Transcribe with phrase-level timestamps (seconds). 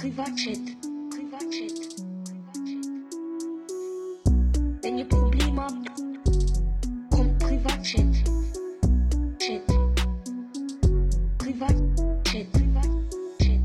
[0.00, 0.58] Privatchat.
[1.10, 2.00] Privatchat.
[4.82, 5.90] Wenn ihr Probleme habt,
[7.10, 8.14] kommt Privatchat.
[9.38, 9.66] Chat.
[11.36, 12.50] Privatchat.
[12.50, 13.60] Privatchat.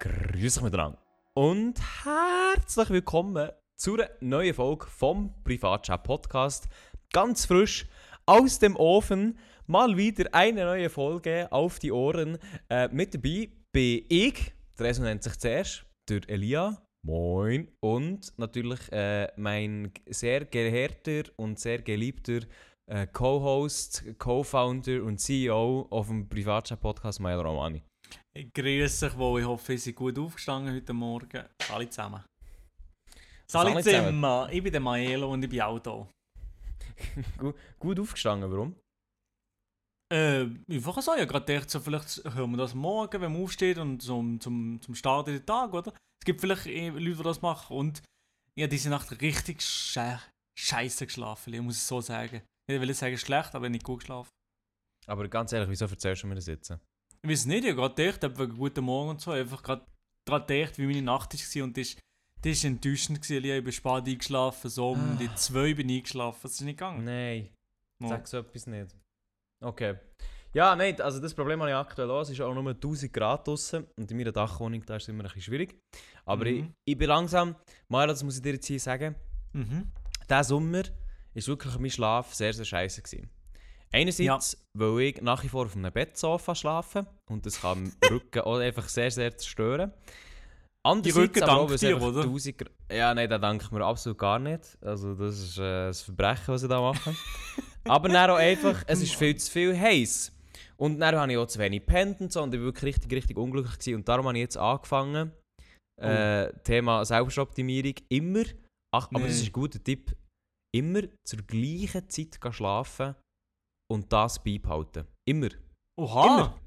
[0.00, 0.98] Grüß euch miteinander.
[1.34, 1.74] Und
[2.04, 6.68] herzlich willkommen zu einer neuen Folge vom Privatchat Podcast.
[7.12, 7.86] Ganz frisch
[8.26, 9.38] aus dem Ofen.
[9.68, 12.38] Mal wieder eine neue Folge auf die Ohren.
[12.68, 16.82] Äh, mit dabei bin ich, der Reso nennt sich zuerst, der Elia.
[17.06, 17.68] Moin.
[17.80, 22.40] Und natürlich äh, mein sehr geehrter und sehr geliebter
[22.90, 27.82] äh, Co-Host, Co-Founder und CEO auf dem Privatchat Podcast, Mael Romani.
[28.36, 31.44] Ich grüße euch wohl, ich hoffe, ihr seid gut aufgestanden heute Morgen.
[31.72, 32.24] Alle zusammen.
[33.46, 33.82] zusammen?
[33.82, 34.48] zusammen.
[34.50, 36.08] Ich bin der Maelo und ich bin auch da.
[37.38, 38.76] gut, gut aufgestanden, warum?
[40.12, 43.42] Äh, einfach so, ich habe gerade gedacht, so, vielleicht hören wir das morgen, wenn man
[43.42, 45.92] aufsteht und so zum, zum Start in den Tag, oder?
[46.20, 48.02] Es gibt vielleicht eh Leute, die das machen und
[48.54, 50.20] ich habe diese Nacht richtig sche
[50.58, 52.40] scheiße geschlafen, ich muss es so sagen.
[52.68, 54.30] Ich will nicht sagen schlecht, aber nicht gut geschlafen.
[55.06, 56.70] Aber ganz ehrlich, wieso erzählst du mir das jetzt?
[57.22, 59.84] Ich weiß nicht, ich habe gerade gedacht, eben wegen guten Morgen und so, einfach gerade
[60.24, 61.96] daran gedacht, wie meine Nacht war und das,
[62.42, 63.22] das war enttäuschend.
[63.22, 63.44] gewesen.
[63.44, 67.04] Ich bin spät eingeschlafen, so um die zwei bin ich eingeschlafen, das ist nicht gegangen.
[67.04, 67.50] Nein,
[68.00, 68.08] Mal.
[68.08, 68.94] sag so etwas nicht.
[69.64, 69.96] Okay.
[70.54, 72.22] Ja, nein, also das Problem habe ich aktuell auch.
[72.22, 75.20] Es ist auch nur 1000 Grad draußen und in meiner Dachwohnung da ist es immer
[75.22, 75.78] ein bisschen schwierig.
[76.24, 76.72] Aber ich, Mhm.
[76.86, 77.56] ich bin langsam,
[77.88, 79.14] Mara, das muss ich dir jetzt hier sagen,
[79.52, 79.90] Mhm.
[80.28, 80.82] dieser Sommer
[81.34, 83.28] ist wirklich mein Schlaf sehr, sehr scheiße gewesen.
[83.92, 88.40] Einerseits, weil ich nach wie vor auf einem Bettsofa schlafe und das kann den Rücken
[88.40, 89.92] auch einfach sehr, sehr zerstören.
[90.86, 92.22] Andererseits Rücken aber auch, dankt dir, oder?
[92.22, 94.78] 1000 Gra- Ja, nein, da danke ich mir absolut gar nicht.
[94.80, 97.14] Also das ist äh, ein Verbrechen, was ich da mache.
[97.88, 100.32] aber dann auch einfach, es ist viel zu viel heiß.
[100.78, 103.12] Und dann habe ich auch zu wenig gepennt und so und ich war wirklich richtig,
[103.12, 103.96] richtig unglücklich gewesen.
[103.96, 105.32] Und darum habe ich jetzt angefangen,
[106.00, 108.44] äh, Thema Selbstoptimierung, immer,
[108.94, 109.42] ach, aber das Nee.
[109.42, 110.14] ist ein guter Tipp,
[110.74, 113.14] immer zur gleichen Zeit schlafen
[113.90, 115.06] und das beibehalten.
[115.26, 115.48] Immer.
[115.98, 116.58] Oha!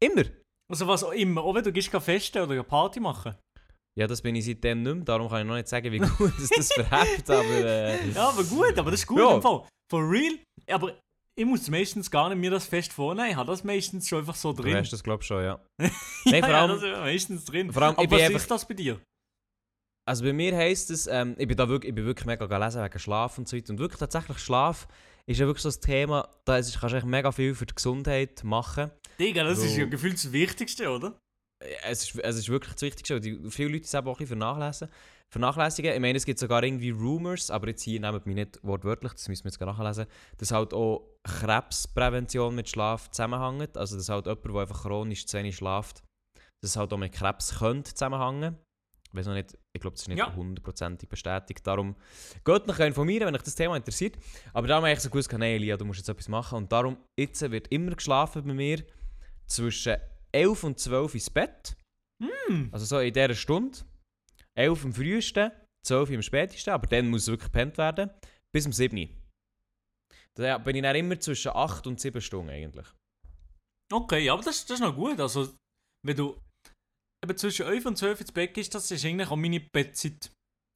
[0.00, 0.24] Immer!
[0.72, 3.36] Also was auch immer, auch wenn du gehst festen oder eine Party machen.
[3.98, 6.32] Ja, das bin ich seitdem nicht mehr, darum kann ich noch nicht sagen, wie gut
[6.38, 9.34] es das verhebt, aber äh, Ja, aber gut, aber das ist gut Ja.
[9.36, 9.62] im Fall.
[9.90, 10.36] For real.
[10.68, 10.98] Aber
[11.36, 14.34] ich muss meistens gar nicht mir das fest vornehmen, ich habe das meistens schon einfach
[14.34, 14.76] so du drin.
[14.76, 15.60] hast das glaube ich schon, ja.
[15.80, 15.90] ja,
[16.26, 17.72] Nein, vor ja, allem- das ist meistens drin.
[17.72, 19.00] vor allem, aber was einfach- ist das bei dir?
[20.06, 22.82] Also bei mir heisst es, ähm, ich bin da wirklich, ich bin wirklich mega gelesen
[22.84, 23.70] wegen Schlaf und so weiter.
[23.72, 24.86] Und wirklich tatsächlich Schlaf
[25.26, 27.74] ist ja wirklich so das Thema, da ist, kannst du echt mega viel für die
[27.74, 28.90] Gesundheit machen.
[29.18, 29.80] Digga, das ist So.
[29.80, 31.18] ja gefühlt das Wichtigste, oder?
[31.84, 33.20] Es ist, es ist wirklich das Wichtigste.
[33.20, 34.92] Die, viele Leute es eben auch ein bisschen vernachlässigen.
[35.32, 35.92] vernachlässigen.
[35.94, 39.28] Ich meine, es gibt sogar irgendwie Rumors, aber jetzt hier nehmt mich nicht wortwörtlich, das
[39.28, 40.06] müssen wir jetzt nachlesen,
[40.38, 43.76] dass halt auch Krebsprävention mit Schlaf zusammenhängt.
[43.76, 46.02] Also dass halt jemand, der einfach chronisch zu wenig schlaft,
[46.62, 48.56] dass halt auch mit Krebs könnte zusammenhängen.
[49.10, 50.34] Ich weiß noch nicht, ich glaube, das ist nicht Ja.
[50.34, 51.64] hundertprozentig bestätigt.
[51.64, 51.94] Darum
[52.44, 54.16] geht mich informieren, wenn euch das Thema interessiert.
[54.52, 56.56] Aber darum habe ich so gewusst, hey Elia, du musst jetzt etwas machen.
[56.58, 58.82] Und darum, jetzt wird immer geschlafen bei mir
[59.46, 59.96] zwischen
[60.34, 61.76] 11 und 12 ins Bett.
[62.22, 62.68] Hm.
[62.72, 63.78] Also so in dieser Stunde.
[64.56, 65.50] 11 am frühesten,
[65.86, 68.10] 12 am spätesten, aber dann muss es wirklich gepennt werden.
[68.52, 69.08] Bis um 7
[70.36, 72.86] Da bin ich dann immer zwischen 8 und 7 Stunden eigentlich.
[73.92, 75.18] Okay, aber das, das ist noch gut.
[75.20, 75.54] Also,
[76.04, 76.40] wenn du
[77.24, 80.30] eben zwischen 11 und 12 ins Bett gehst, das ist eigentlich auch meine Bettzeit.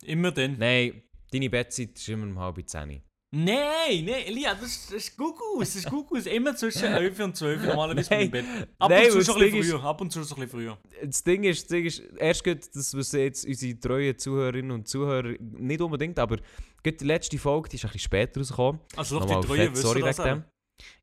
[0.05, 0.59] Immer dann.
[0.59, 1.03] Nein,
[1.33, 3.03] deine Bettzeit ist immer um halb 10.
[3.31, 6.25] Nein, nein, Elia, das, das ist gut aus, das ist gut aus.
[6.25, 8.45] Immer zwischen 11 und 12 normalerweise ich im Bett.
[8.79, 9.85] Ab Nein, und zu schon ein bisschen ist- früher.
[9.85, 10.79] Ab und zu schon ein bisschen früher.
[11.05, 14.89] Das Ding ist, das Ding ist erst gut, das wissen jetzt unsere treuen Zuhörerinnen und
[14.89, 16.39] Zuhörer nicht unbedingt, aber
[16.87, 18.81] die letzte Folge, die ist ein bisschen später rausgekommen.
[18.97, 20.45] Also doch die Treue fett wissen sorry das wegen dem.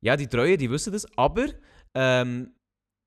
[0.01, 1.45] Ja, die Treuen, die wissen das, aber
[1.93, 2.55] ähm,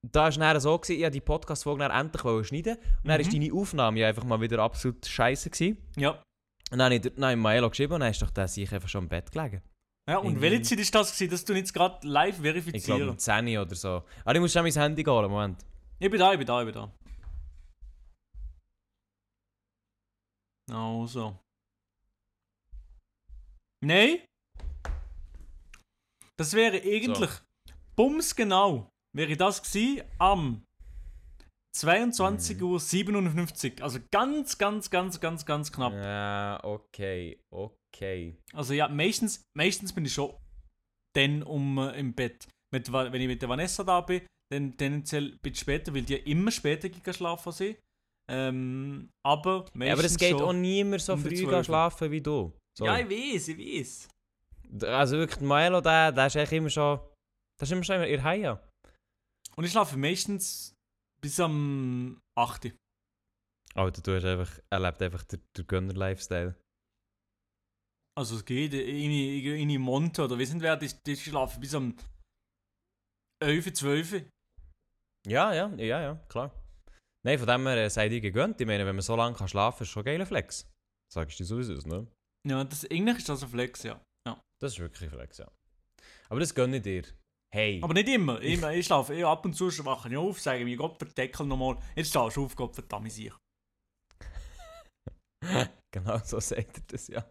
[0.07, 3.27] da war es dann so, gewesen, ich wollte die Podcast-Folge endlich schneiden und dann war
[3.27, 3.31] Mhm.
[3.33, 5.51] deine Aufnahme ja einfach mal wieder absolut scheiße.
[5.51, 5.77] Gewesen.
[5.97, 6.23] Ja.
[6.71, 9.05] Und dann habe ich dann Maelo geschrieben und dann ist doch der sich einfach schon
[9.05, 9.63] im Bett gelegen.
[10.09, 10.19] ja.
[10.19, 13.49] Und welche Zeit ist das gewesen, dass du jetzt gerade live Ich glaube um 10
[13.49, 14.05] Uhr oder so.
[14.25, 15.65] Aber ich muss schon mein Handy holen, Moment.
[15.99, 16.93] Ich bin da, ich bin da, ich bin da.
[20.71, 21.39] Also.
[23.81, 24.19] Nein.
[26.37, 27.31] Das wäre eigentlich
[27.97, 28.91] bums genau.
[29.13, 30.63] Wäre das gewesen am
[31.77, 33.83] 22.57 Uhr.
[33.83, 35.93] Also ganz, ganz, ganz, ganz, ganz knapp.
[35.93, 38.37] Ja, okay, okay.
[38.53, 40.35] Also ja, meistens, meistens bin ich schon
[41.15, 42.49] dann um äh, im Bett.
[42.73, 44.23] Mit, wenn ich mit der Vanessa da bin,
[44.53, 47.79] dann tendenziell ein bisschen später, weil die immer später gehen schlafen sind.
[48.31, 51.65] Ähm, aber meistens Ja, aber es geht auch niemand so um früh 12 gehen Uhr.
[51.65, 52.53] schlafen wie du.
[52.79, 52.91] Sorry.
[52.91, 54.09] Ja, ich weiß, ich weiß.
[54.83, 56.99] Also wirklich, Maelo, der, der ist eigentlich immer schon...
[57.59, 58.63] Der ist immer schon in Haia.
[59.57, 60.75] Und ich schlafe meistens
[61.29, 62.65] bis am 8.
[62.65, 62.73] Uhr.
[63.75, 66.55] Alter, du hast einfach, er lebt einfach den, den Gönner-Lifestyle.
[68.17, 71.75] Also es geht in, in, in Monte oder wie sind wir, die, die schlafen bis
[71.75, 71.95] am
[73.43, 74.25] 11, 12.
[75.27, 76.51] Ja, ja, ja, ja, klar.
[77.27, 78.59] Nein, von dem her äh, seid ihr gegönnt.
[78.59, 80.67] Ich meine, wenn man so lange kann schlafen kann, ist schon ein geiler Flex.
[81.13, 82.07] Sagst du sowieso, ne?
[82.49, 84.01] Ja, das, eigentlich ist das ein Flex, ja.
[84.61, 85.53] Das ist wirklich ein Flex, ja.
[86.31, 87.05] Aber das gönne ich dir.
[87.55, 87.81] Hey.
[87.83, 88.41] Aber nicht immer.
[88.43, 91.79] Ich, ich schlafe ich ab und zu wache ich auf, sage mir, Gott verdeckel nochmal.
[91.97, 93.33] Jetzt stehst du auf, Gott verdammt sich.
[95.91, 97.25] genau so sagt er das, ja.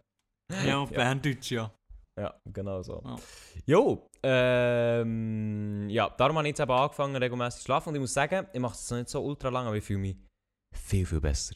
[0.66, 0.96] Ja, auf Ja.
[0.96, 1.72] Berndeutsch, ja.
[2.18, 3.00] Ja, genau so.
[3.04, 3.16] Ja.
[3.64, 7.90] Jo, ähm, ja, darum habe ich jetzt eben angefangen, regelmäßig zu schlafen.
[7.90, 10.16] Und ich muss sagen, ich mache es nicht so ultra lang, aber ich fühle mich
[10.74, 11.54] viel, viel besser.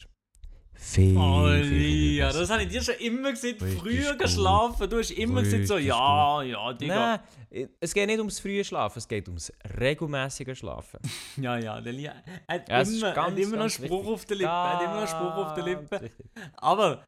[0.85, 3.61] Viel, Oh, Lia, das habe ich dir schon immer gesagt.
[3.61, 4.89] Richtig Früher geschlafen.
[4.89, 7.21] Du hast immer gesagt so, ja, ja, Digga.
[7.49, 10.99] Nein, es geht nicht ums frühe Schlafen, es geht ums regelmäßige Schlafen.
[11.37, 12.13] Ja, ja, der Lia
[12.49, 14.49] hat Ja, ist immer, er hat ganz, immer noch einen ganz Spruch auf der Lippe.
[14.49, 16.11] Er hat immer noch Spruch auf der Ganz Lippe.
[16.57, 17.05] Aber.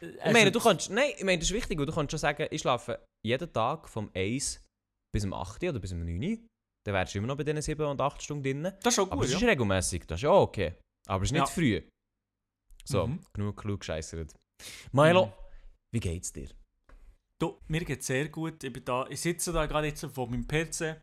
[0.00, 2.46] Ich meine, du kannst, nein, ich meine, das ist wichtig, weil du kannst schon sagen,
[2.50, 4.64] ich schlafe jeden Tag vom 1
[5.12, 6.46] bis um 8 oder bis um 9
[6.86, 8.62] Dann wärst du immer noch bei diesen 7 und 8 Stunden drin.
[8.62, 9.48] Das ist schon Aber gut, es ist ja.
[9.48, 10.74] regelmäßig, das ist ja okay.
[11.08, 11.46] Aber es ist nicht Ja.
[11.46, 11.82] früh.
[12.88, 13.20] So, Mhm.
[13.34, 14.34] genug klug gescheissert.
[14.92, 15.32] Milo, Mhm.
[15.92, 16.48] wie geht's dir?
[17.40, 18.64] Du, mir geht sehr gut.
[18.64, 20.96] Ich, bin da, ich sitze da gerade jetzt vor meinem PC.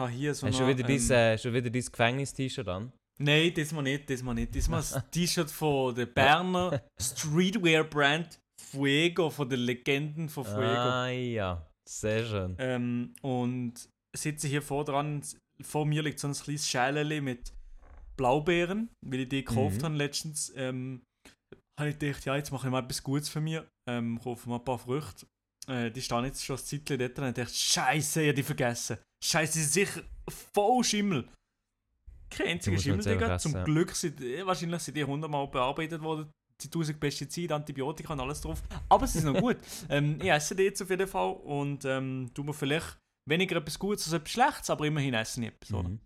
[0.00, 2.92] Habe hier so Hast du wieder ähm, äh, schon wieder dein Gefängnis-T-Shirt an?
[3.20, 4.54] Nein, diesmal nicht, diesmal nicht.
[4.54, 10.64] Diesmal das T-Shirt von der Berner Streetwear-Brand Fuego, von den Legenden von Fuego.
[10.66, 12.56] Ah ja, sehr schön.
[12.58, 15.22] Ähm, und sitze hier vor dran.
[15.60, 17.52] Vor mir liegt so ein kleines Schälchen mit
[18.16, 19.84] Blaubeeren, weil ich die gekauft Mhm.
[19.84, 20.52] habe letztens.
[20.56, 21.02] Ähm,
[21.78, 23.60] habe ich gedacht, ja, jetzt mache ich mal etwas Gutes für mich.
[23.88, 25.26] Ähm, kaufe mal ein paar Früchte.
[25.66, 27.18] Äh, die stehen jetzt schon ein Zeitchen dort.
[27.18, 28.98] Und ich dachte, Scheiße, ich hab die vergessen.
[29.24, 31.28] Scheiße, die sind sicher voll Schimmel.
[32.30, 33.34] Kein einziger Schimmel, Digga.
[33.34, 33.64] essen, Zum ja.
[33.64, 36.30] Glück sind äh, wahrscheinlich sind die hundertmal bearbeitet worden.
[36.60, 38.62] Die 1000 Pestizide, Antibiotika und alles drauf.
[38.88, 39.58] Aber sie sind noch gut.
[39.88, 43.78] ähm, ich esse die jetzt auf jeden Fall und ähm, tu mir vielleicht weniger etwas
[43.78, 45.70] Gutes als etwas Schlechtes, aber immerhin esse ich etwas?
[45.70, 46.00] Mhm.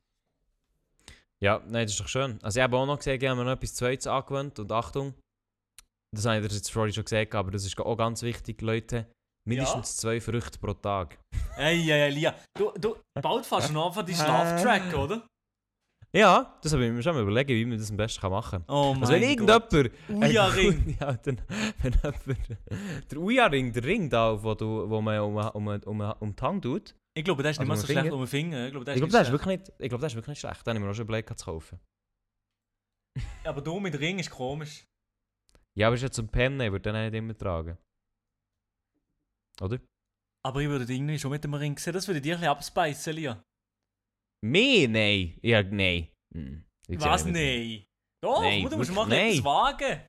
[1.40, 2.38] Ja, nein, das ist doch schön.
[2.42, 5.14] Also ich habe auch noch gesehen, ich habe mir noch etwas Zweites angewöhnt und Achtung,
[6.14, 9.06] das habe ich jetzt vorhin schon gesagt, aber das ist auch ganz wichtig, Leute.
[9.48, 11.18] Mindestens zwei Früchte pro Tag.
[11.56, 12.34] Ey, ja, ja, Lia.
[12.56, 15.26] Du, du, bald fährst du noch einfach die Schlaftrack, oder?
[16.14, 18.64] Ja, das habe ich mir schon mal überlegt, wie man das am besten machen kann.
[18.68, 19.90] Oh mein Also wenn irgendjemand...
[20.10, 20.96] Uja-Ring.
[21.00, 21.40] Ja, dann,
[21.80, 23.10] wenn jemand...
[23.10, 26.64] Der Uja-Ring, der Ring da, wo, du, wo man um, um, um, um die Hand
[26.64, 28.66] tut, Ich glaube, das ist nicht Also mal so dem schlecht um den Finger.
[28.66, 30.40] Ich glaube, ich ist, glaube, das ist wirklich nicht, ich glaube, das ist wirklich nicht
[30.40, 30.66] schlecht.
[30.66, 31.80] Da habe ich mir auch schon überlegt, zu kaufen.
[33.44, 34.84] Aber du mit Ring ist komisch.
[35.78, 37.78] Ja, aber ist ja zum Pennen, ich würde den nicht immer tragen.
[39.60, 39.78] Oder?
[40.44, 41.92] Aber ich würde dich irgendwie schon mit dem Ring sehen.
[41.92, 43.42] Das würde dir ein bisschen abspeisen, Lia.
[44.44, 44.88] Mehr?
[44.88, 45.38] Nein.
[45.42, 46.08] Ja, nein.
[46.34, 46.64] Hm.
[46.88, 47.24] Ich Was?
[47.24, 47.84] nicht mit- Nein.
[48.24, 49.30] Doch, Nein, du musst mal nein.
[49.32, 50.06] etwas wagen.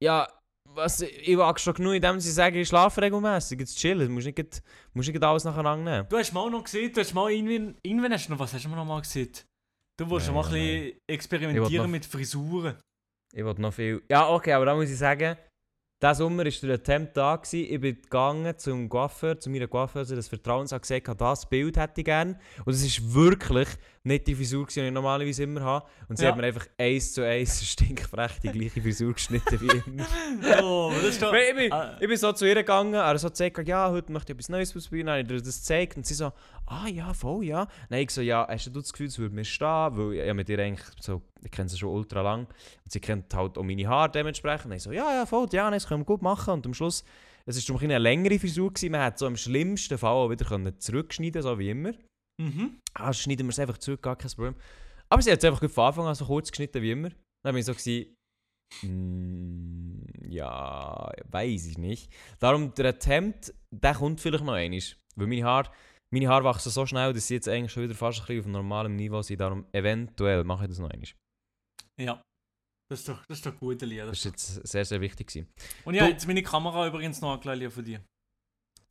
[0.00, 0.28] Ja,
[0.68, 4.26] was, ich wage schon genug, indem sie sagen, ich schlafe regelmäßig, jetzt chillen, du musst
[4.26, 4.62] nicht,
[4.92, 6.08] musst nicht alles nacheinander nehmen.
[6.08, 8.64] Du hast mal noch gesehen, du hast mal irgendwann, irgendwann hast du noch, was hast
[8.64, 9.32] du noch mal gesehen?
[9.98, 10.82] Du wolltest Nein, mal ein nein.
[10.84, 12.76] bisschen experimentieren mit Frisuren.
[13.36, 14.02] Ich wollte noch viel...
[14.08, 15.36] Ja, okay, aber da muss ich sagen,
[16.02, 17.70] diesen Sommer war der Attempt da, gewesen.
[17.70, 22.00] ich bin gegangen zum Coiffeur, zu meiner Coiffeuse des Vertrauens, habe gesagt, das Bild hätte
[22.00, 22.38] ich gerne.
[22.64, 23.68] Und es ist wirklich
[24.06, 25.86] nicht die Frisur, die ich normalerweise immer habe.
[26.08, 26.30] Und sie Ja.
[26.30, 30.06] hat mir einfach eins zu eins stinkfrech die gleiche Frisur geschnitten wie immer.
[30.62, 31.32] Oh, das ist doch...
[31.32, 31.96] Ich, bin, Ah.
[32.00, 34.48] ich bin so zu ihr gegangen, er hat so gezeigt, ja, heute möchte ich etwas
[34.48, 36.32] Neues ausprobieren, dann habe ich ihr das gezeigt und sie so,
[36.66, 37.66] ah ja, voll, ja.
[37.90, 39.66] Dann ich so, ja, hast du das Gefühl, es würde mir stehen?
[39.66, 42.46] Weil ich, ich mit ihr eigentlich so, ich kenne sie schon ultra lang
[42.84, 44.66] und sie kennt halt auch meine Haare dementsprechend.
[44.70, 47.04] Dann ich so, ja, ja, voll, ja, das können wir gut machen und am Schluss,
[47.44, 48.92] es war eine längere Frisur, gewesen.
[48.92, 51.92] man hätte so im schlimmsten Fall auch wieder können zurückschneiden so wie immer.
[52.40, 52.80] Mhm.
[52.94, 54.54] Ah, schneiden wir es einfach zurück, gar kein Problem.
[55.08, 57.10] Aber sie hat es einfach von Anfang an so kurz geschnitten wie immer.
[57.44, 58.14] Dann bin ich so gewesen,
[58.82, 62.12] mm, ja, weiß ich nicht.
[62.38, 64.80] Darum, der Attempt, der kommt vielleicht noch einmal.
[65.16, 65.70] Weil meine Haare,
[66.12, 68.46] meine Haare wachsen so schnell, dass sie jetzt eigentlich schon wieder fast ein bisschen auf
[68.46, 69.40] normalem Niveau sind.
[69.40, 71.08] Darum, eventuell mache ich das noch einmal.
[72.00, 72.22] Ja.
[72.90, 74.06] Das ist doch, das ist doch gut, Lia.
[74.06, 75.26] Das war jetzt sehr, sehr wichtig.
[75.28, 75.48] Gewesen.
[75.84, 78.00] Und habe Du- jetzt meine Kamera übrigens noch angelegt, von dir.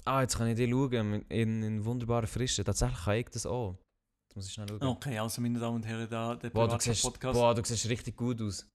[0.07, 2.63] Ah, jetzt kann ich dir schauen, in, in wunderbarer Frische.
[2.63, 3.75] Tatsächlich kann ich das auch.
[4.29, 4.83] Jetzt muss ich schnell schauen.
[4.83, 7.89] Okay, also meine Damen und Herren, da, der Boah, du siehst, Privatchat-Podcast boah, du siehst
[7.89, 8.67] richtig gut aus.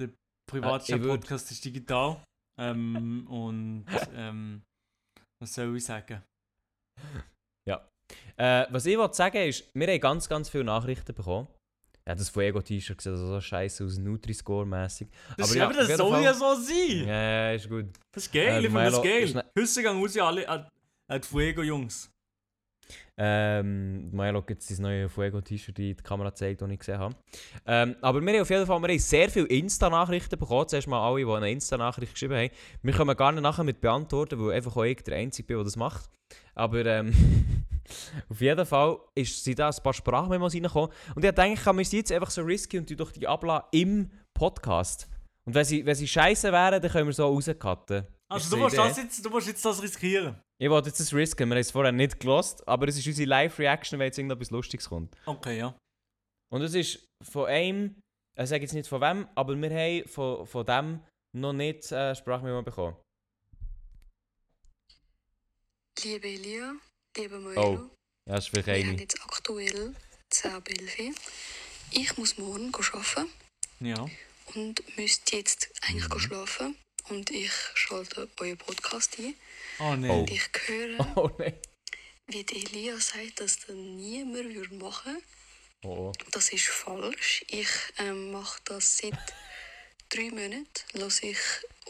[0.00, 0.14] ich würd-
[0.50, 2.22] Privatchat-Podcast ist digital.
[2.60, 4.62] Ähm, und ähm,
[5.40, 6.22] was soll ich sagen?
[8.36, 11.48] Äh, was ich wollte sagen ist, wir haben ganz, ganz viele Nachrichten bekommen.
[12.06, 15.08] Ja, das Fuego-T-Shirt sieht also so scheiße aus, Nutri-Score-mäßig.
[15.38, 17.08] Das, Aber ja, aber das soll ja so sein.
[17.08, 17.86] Ja, ist gut.
[18.12, 19.44] Das ist geil, Äh, ich finde das geil.
[19.56, 20.68] Hüsse gehen raus alle an,
[21.08, 22.10] an die Fuego-Jungs.
[23.16, 27.14] Ähm, Milo hat jetzt sein neues Fuego-T-Shirt in die Kamera gezeigt, das ich gesehen habe.
[27.64, 30.68] Ähm, aber wir haben auf jeden Fall wir haben sehr viele Insta-Nachrichten bekommen.
[30.68, 32.50] Zuerst mal alle, die eine Insta-Nachricht geschrieben haben.
[32.82, 35.64] Wir können gar nicht nachher mit beantworten, weil einfach auch ich der Einzige bin, der
[35.64, 36.10] das macht.
[36.54, 37.14] Aber ähm,
[38.28, 40.90] auf jeden Fall ist, sind da ein paar Sprachmemos reingekommen.
[41.14, 43.68] Und ich dachte, ich kann mir jetzt einfach so risky und die durch die abladen
[43.72, 45.08] im Podcast.
[45.44, 48.06] Und wenn sie, wenn sie scheiße wären, dann können wir so rauscutten.
[48.28, 50.40] Also du musst, das jetzt, du musst jetzt das riskieren.
[50.58, 53.28] Ich wollte jetzt das risken, wir haben es vorher nicht gelost, aber es ist unsere
[53.28, 55.14] Live-Reaction, wenn jetzt irgendetwas Lustiges kommt.
[55.26, 55.76] Okay, ja.
[56.50, 58.00] Und es ist von einem,
[58.38, 61.00] ich sage jetzt nicht von wem, aber wir haben von, von dem
[61.36, 62.96] noch nicht äh, Sprachmemo bekommen.
[66.02, 66.74] Liebe Elia,
[67.16, 67.90] liebe Milo, Oh,
[68.30, 69.00] Ja, ist vielleicht wir haben eine.
[69.00, 69.94] jetzt aktuell
[70.30, 71.14] 10 ab 11.
[71.90, 73.30] Ich muss morgen arbeiten
[73.80, 74.06] Ja.
[74.54, 76.18] und müsste jetzt eigentlich Mhm.
[76.20, 76.76] schlafen.
[77.10, 79.34] Und ich schalte euren Podcast ein.
[79.78, 80.10] Oh nein.
[80.10, 80.20] Oh.
[80.20, 81.54] Und ich höre, Oh nein.
[82.26, 85.22] wie die Elia sagt, dass das niemand würde machen
[85.82, 86.12] Oh.
[86.30, 87.44] Das ist falsch.
[87.48, 87.68] Ich
[87.98, 89.12] ähm, mache das seit
[90.08, 90.64] drei Monaten.
[90.94, 91.36] Lass ich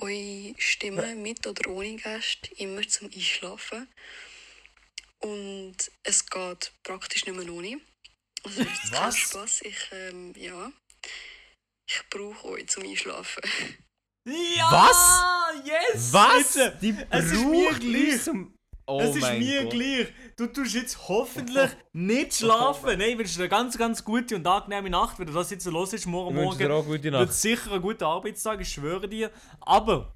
[0.01, 3.87] eure Stimme mit oder ohne Gast immer zum Einschlafen.
[5.25, 7.81] Und es geht praktisch nicht mehr ohne.
[8.45, 9.17] Also es ist kein Was?
[9.17, 9.63] Spaß.
[9.63, 10.71] Ich, ähm, ja.
[11.89, 13.43] Ich brauche euch zum Einschlafen.
[14.27, 14.71] Ja!
[14.71, 15.65] Was?
[15.67, 16.13] Yes!
[16.13, 16.55] Was?
[16.55, 18.23] Jetzt, Die es ist mir gleich.
[18.23, 18.55] zum-
[18.87, 19.73] Oh es ist mir Gott.
[19.73, 20.09] gleich.
[20.37, 22.99] Du tust jetzt hoffentlich nicht schlafen.
[22.99, 25.19] Nein, ich wünsche dir eine ganz, ganz gute und angenehme Nacht.
[25.19, 27.73] Wenn du das jetzt los ist, morgen Ich wünsche dir Morgen auch gute wird sicher
[27.73, 29.31] ein guter Arbeitstag, ich schwöre dir.
[29.61, 30.15] Aber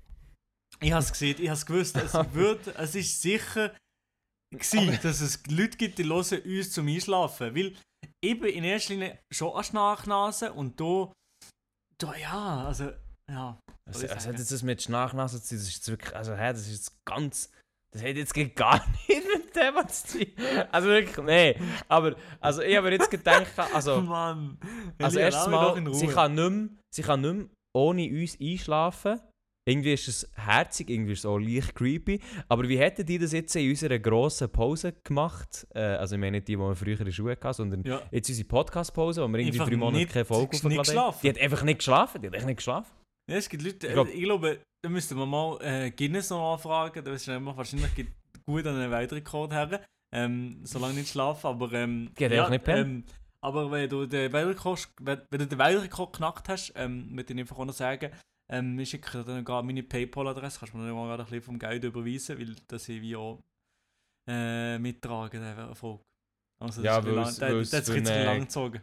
[0.80, 3.74] ich habe es gesehen, ich habe es gewusst, es wird, es ist sicher
[4.50, 7.54] gewesen, dass es Leute gibt, die hören uns zum Einschlafen.
[7.54, 7.74] Weil
[8.22, 11.12] eben in erster Linie schon eine Schnarchnase und da,
[11.98, 12.90] da ja, also,
[13.30, 13.58] ja.
[13.90, 15.58] Ich was hat jetzt das mit Schnarchnase zu tun?
[15.58, 17.50] Das ist jetzt wirklich, also, hä, das ist jetzt ganz,
[17.92, 20.32] das hat jetzt gar nicht mit dem was zu tun.
[20.70, 21.56] Also wirklich, nee.
[21.88, 24.58] Aber, also ich habe jetzt gedacht, also, Mann.
[24.98, 29.20] also erstes Mal, sie kann, nicht mehr, sie kann nicht mehr ohne uns einschlafen.
[29.68, 32.20] Irgendwie ist es herzig, irgendwie ist es auch leicht creepy.
[32.48, 35.66] Aber wie hätten die das jetzt in unserer grossen Pause gemacht?
[35.74, 38.00] Äh, also ich meine nicht die, die wir früher in der Schule hatten, sondern Ja.
[38.10, 41.16] jetzt unsere Podcast-Pause, wo wir irgendwie Einfach drei Monate nicht- keine Folge hochgeladen haben.
[41.22, 42.90] Die hat einfach nicht geschlafen, die hat echt nicht geschlafen.
[43.30, 46.54] Ja, es gibt Leute, Ich glaub- ich glaube, da müssten wir mal äh, Guinness noch
[46.54, 47.04] anfragen.
[47.04, 48.06] Da ist wahrscheinlich
[48.46, 49.82] gut an einen Weltrekord her.
[50.14, 51.70] Ähm, solange nicht schlafen, aber.
[51.74, 52.90] Ähm, Die hat einfach nicht pennen.
[52.90, 53.04] ähm,
[53.42, 57.38] Aber wenn du den Weltrekord, wenn, wenn du den Weltrekord knackt hast, ähm, möchte ich
[57.40, 58.10] einfach auch noch sagen,
[58.50, 61.42] ähm, ich schicke dann gerade meine Paypal-Adresse, kannst du mir dann mal gerade ein bisschen
[61.42, 63.40] vom Geld überweisen, weil das ich wie auch
[64.28, 66.02] äh, mittragen, Erfolg.
[66.60, 68.82] Also, das Ja, weil lang- es- es jetzt ein bisschen eine- lang gezogen.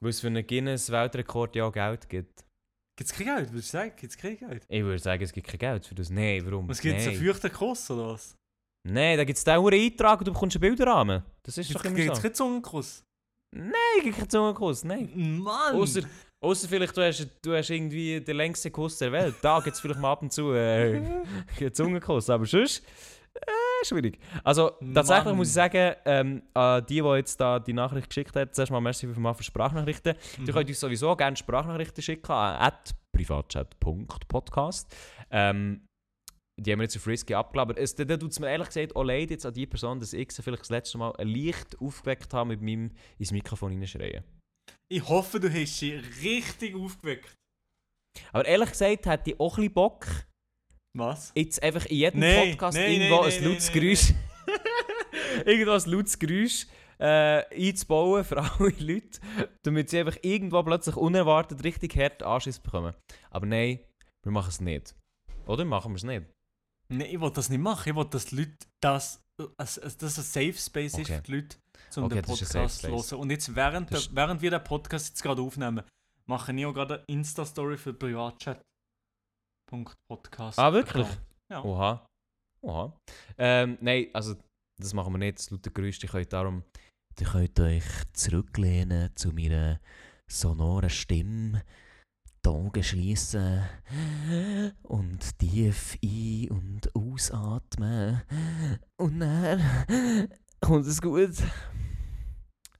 [0.00, 2.44] Weil es für einen Guinness-Weltrekord ja Geld gibt.
[2.98, 3.92] Gibt es kein Geld, würdest du sagen?
[3.96, 4.64] Gibt es kein Geld?
[4.68, 6.10] Ich würde sagen, es gibt kein Geld für das.
[6.10, 6.68] Nein, warum?
[6.68, 7.06] Was gibt es?
[7.06, 8.36] Einen feuchten Kuss oder was?
[8.86, 11.22] Nein, da gibt es den Eintrag und du bekommst einen Bilderrahmen.
[11.44, 12.22] Das ist doch Gibt immer es so.
[12.22, 13.04] keinen Zungenkuss?
[13.54, 15.38] Nein, gibt keinen Zungenkuss, nein.
[15.38, 15.74] Mann!
[15.76, 16.02] Außer,
[16.42, 19.36] außer vielleicht, du hast, du hast irgendwie den längsten Kuss der Welt.
[19.42, 21.00] Da gibt es vielleicht mal ab und zu äh,
[21.60, 22.84] einen Zungenkuss, aber sonst
[23.34, 24.18] äh, schwierig.
[24.44, 25.36] Also tatsächlich Mann.
[25.36, 28.80] muss ich sagen, ähm, an die, die jetzt da die Nachricht geschickt hat, zuerst mal
[28.80, 30.14] merci für, für Sprachnachrichten.
[30.38, 30.46] Mhm.
[30.46, 32.72] Ihr könnt uns sowieso gerne Sprachnachrichten schicken an
[33.16, 34.94] privatchat.podcast.
[35.30, 35.86] Ähm,
[36.60, 37.76] die haben wir jetzt auf Risky abgeladen.
[37.76, 40.30] Es, da tut es mir ehrlich gesagt auch leid jetzt an die Person, dass ich
[40.32, 44.22] sie vielleicht das letzte Mal ein Licht aufgeweckt habe mit meinem ins Mikrofon hineinschreien.
[44.90, 47.34] Ich hoffe, du hast sie richtig aufgeweckt.
[48.32, 50.06] Aber ehrlich gesagt hätte ich auch ein Bock,
[50.94, 51.32] Was?
[51.34, 54.12] jetzt einfach in jedem Nein, Podcast nein, irgendwo nein, ein lautes Geräusch...
[55.46, 56.66] irgendwo ein lautes Geräusch
[56.98, 59.20] äh, einzubauen für alle Leute,
[59.62, 62.94] damit sie einfach irgendwo plötzlich unerwartet richtig hart Anschiss bekommen.
[63.30, 63.80] Aber nein,
[64.22, 64.94] wir machen es nicht.
[65.46, 66.26] Oder machen wir es nicht?
[66.88, 67.88] Nein, ich will das nicht machen.
[67.88, 69.20] Ich will, dass die Leute das,
[69.58, 71.16] dass dass das ein Safe Space ist Okay.
[71.16, 71.56] für die Leute,
[71.98, 73.20] um Okay, den Podcast zu hören.
[73.20, 75.82] Und jetzt, während, der, während wir den Podcast jetzt gerade aufnehmen,
[76.26, 78.62] mache ich auch gerade eine Insta-Story für Privatchat.
[79.68, 80.58] Punkt Podcast.
[80.58, 81.08] Ah, wirklich?
[81.50, 81.62] Ja.
[81.64, 82.06] Oha.
[82.62, 82.96] Oha.
[83.38, 84.36] Ähm, nein, also
[84.80, 86.02] das machen wir nicht, das laute Geräusch.
[86.02, 86.62] Ihr könnt darum...
[87.20, 87.84] Ihr könnt euch
[88.14, 89.78] zurücklehnen zu meiner
[90.30, 91.62] sonoren Stimme,
[92.42, 93.62] die Augen schließen
[94.82, 98.22] und tief ein- und ausatmen.
[98.96, 99.60] Und dann
[100.62, 101.34] kommt es gut.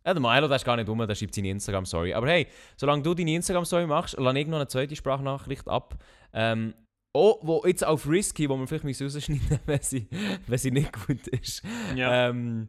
[0.05, 2.15] Ja, der Milo, der ist gar nicht rum, der schreibt seine Instagram-Story.
[2.15, 5.97] Aber hey, solange du deine Instagram-Story machst, lasse ich noch eine zweite Sprachnachricht ab.
[6.33, 6.75] Ähm,
[7.15, 10.09] oh, wo jetzt auf Risky, wo man vielleicht rausschneiden wenn sie,
[10.47, 11.63] wenn sie nicht gut ist.
[11.95, 12.29] Ja.
[12.29, 12.69] Ähm,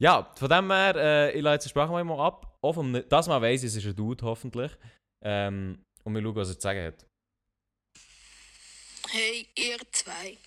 [0.00, 2.56] ja, von dem her, äh, ich lasse jetzt die Sprachmemo ab.
[2.62, 4.72] Auch vom, das mal weiss ich, es ist ein Dude hoffentlich.
[5.24, 7.06] Ähm, und wir schauen, was er zu sagen hat.
[9.10, 10.38] Hey, ihr zwei.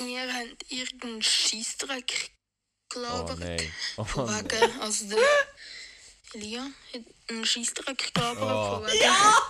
[0.00, 2.30] Ihr habt irgendeinen Scheissdreck
[2.88, 3.38] gelabert.
[3.38, 3.72] nein.
[3.96, 5.18] Oh Von wegen, also der
[6.34, 8.42] Elia hat einen Scheissdreck gelabert.
[8.42, 8.76] Oh.
[8.76, 9.42] Von wegen, ja!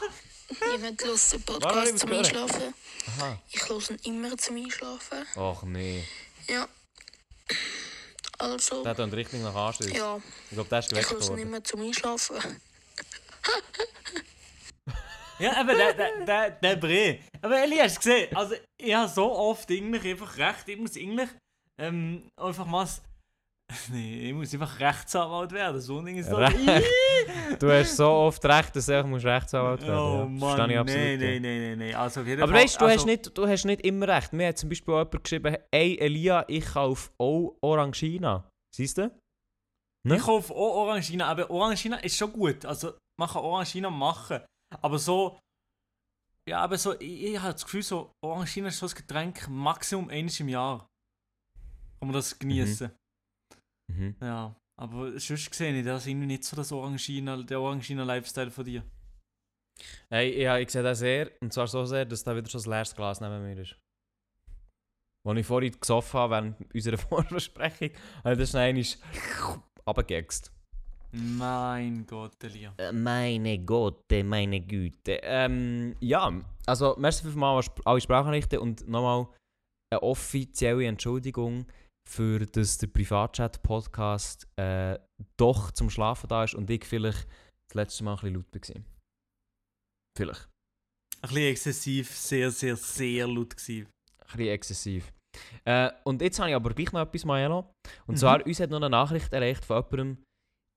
[0.72, 2.74] Jemand hört den Warum Podcast zum ich Einschlafen.
[3.18, 3.38] Aha.
[3.50, 5.26] Ich höre ihn immer zum Einschlafen.
[5.36, 6.04] Och nee.
[6.48, 6.66] Ja.
[8.38, 9.90] Also, Der hat richtig nach Anschluss.
[9.92, 10.16] ja,
[10.48, 11.40] Ich glaube, der ist ich geweckt höre ihn worden.
[11.40, 12.36] immer zum Einschlafen.
[15.40, 17.20] Ja, aber der, der, der, der Bre.
[17.42, 18.36] Aber Eli, hast du gesehen?
[18.36, 20.66] Also, ich habe so oft eigentlich einfach recht.
[20.68, 21.28] Ich muss eigentlich
[21.78, 22.88] ähm, einfach mal.
[23.92, 25.80] Nee, ich muss einfach Rechtsanwalt werden.
[25.80, 26.30] So ein Ding ist.
[26.30, 26.52] Re-
[27.58, 30.24] Du hast so oft recht, dass du einfach musst Rechtsanwalt werden Oh ja.
[30.26, 31.04] Mann, ich absolut.
[31.04, 31.94] nein, nein, nein, nein, nein.
[31.94, 34.32] Also Aber Fall, weißt du, also, hast nicht, du hast nicht immer recht.
[34.32, 38.48] Mir hat zum Beispiel jemand geschrieben, ey Elia, ich kaufe auch Orangina.
[38.74, 39.10] Siehst du?
[40.06, 40.16] Ne?
[40.16, 42.64] Ich kaufe auch Orangina, aber Orangina ist schon gut.
[42.64, 44.40] Also, man kann Orangina machen.
[44.80, 45.38] Aber so.
[46.48, 50.08] Ja, aber so, ich, ich habe das Gefühl, so Orangina ist so ein Getränk Maximum
[50.08, 50.86] eines im Jahr.
[51.98, 52.86] Kann man das genießen.
[52.88, 52.92] Mhm.
[54.20, 54.54] Ja.
[54.80, 58.84] Aber sonst sehe ich das irgendwie nicht so das Orangina, der Orangina-Lifestyle von dir.
[60.08, 62.70] Hey, ja, ich sehe das sehr, und zwar so sehr, dass da wieder schon ein
[62.70, 63.76] leeres Glas neben mir ist.
[65.26, 67.90] Als ich vorhin gesoffen habe, während unserer Vorbesprechung,
[68.24, 68.84] habe ich das schnell
[69.86, 70.52] runtergegext.
[71.12, 72.74] Mein Gott, Elia.
[72.76, 75.18] Äh, Meine Gotte, meine Güte.
[75.22, 76.30] Ähm, ja,
[76.66, 79.26] also merci fünfmal an Sp- alle Sprachnachrichten und nochmal
[79.90, 81.64] eine offizielle Entschuldigung
[82.08, 84.98] für dass der Privatchat-Podcast äh,
[85.36, 87.26] doch zum Schlafen da ist und ich vielleicht
[87.68, 88.82] das letzte Mal ein bisschen laut war.
[90.16, 90.48] Vielleicht.
[91.20, 93.86] Ein bisschen exzessiv, sehr, sehr, sehr laut gewesen.
[94.20, 95.12] Ein bisschen exzessiv.
[95.64, 97.70] Äh, und jetzt habe ich aber gleich noch etwas, Maelo.
[98.06, 98.16] Und Mhm.
[98.16, 100.24] zwar, uns hat noch eine Nachricht erreicht von jemandem,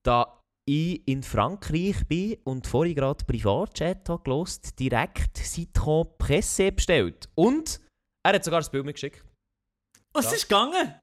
[0.05, 7.29] da ich in Frankreich bin und vorhin gerade Privatchat habe gelost, direkt Citron Presse bestellt.
[7.35, 7.79] Und
[8.25, 9.25] er hat sogar das Bild mitgeschickt.
[10.13, 10.31] Was Ja.
[10.33, 10.99] ist gegangen?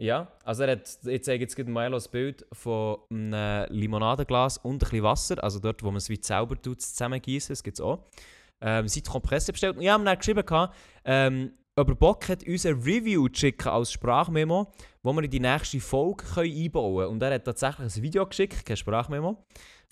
[0.00, 4.74] Ja, also er hat, ich zeige jetzt gerade Maelo das Bild von einem Limonadenglas und
[4.74, 7.80] ein bisschen Wasser, also dort, wo man es wie selber tut, zusammengießen, das gibt es
[7.80, 8.04] auch.
[8.60, 9.76] Ähm, Citron Presse bestellt.
[9.76, 10.42] Und ich habe dann geschrieben,
[11.04, 15.30] ähm, ob er Bock hat, uns ein Review zu schicken als Sprachmemo, wo wir in
[15.30, 17.08] die nächste Folge können einbauen können.
[17.10, 19.44] Und er hat tatsächlich ein Video geschickt, kein Sprachmemo,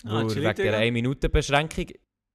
[0.05, 0.77] Ah, wegen der Digga.
[0.77, 1.85] 1-Minuten-Beschränkung.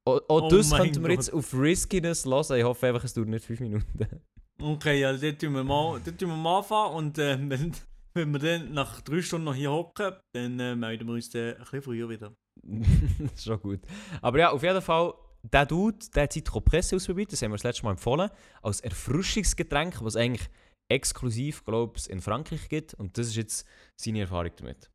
[0.07, 2.59] Auch, auch Oh das könnten wir jetzt auf Riskiness hören.
[2.59, 4.23] Ich hoffe einfach, es dauert nicht 5 Minuten.
[4.61, 7.73] Okay, ja, dort tun wir mal, dort tun wir mal anfangen und äh, wenn,
[8.15, 11.55] wenn wir dann nach drei Stunden noch hier hocken, dann äh, melden wir uns dann
[11.55, 12.35] ein bisschen früher wieder.
[12.63, 13.81] das ist schon gut.
[14.21, 17.65] Aber ja, auf jeden Fall, der Dude, der hat Presse ausprobiert, das haben wir das
[17.65, 18.31] letzte Mal empfohlen,
[18.63, 20.49] als Erfrischungsgetränk, was eigentlich
[20.91, 22.95] exklusiv, glaube ich, in Frankreich gibt.
[22.95, 23.67] Und das ist jetzt
[23.97, 24.91] seine Erfahrung damit.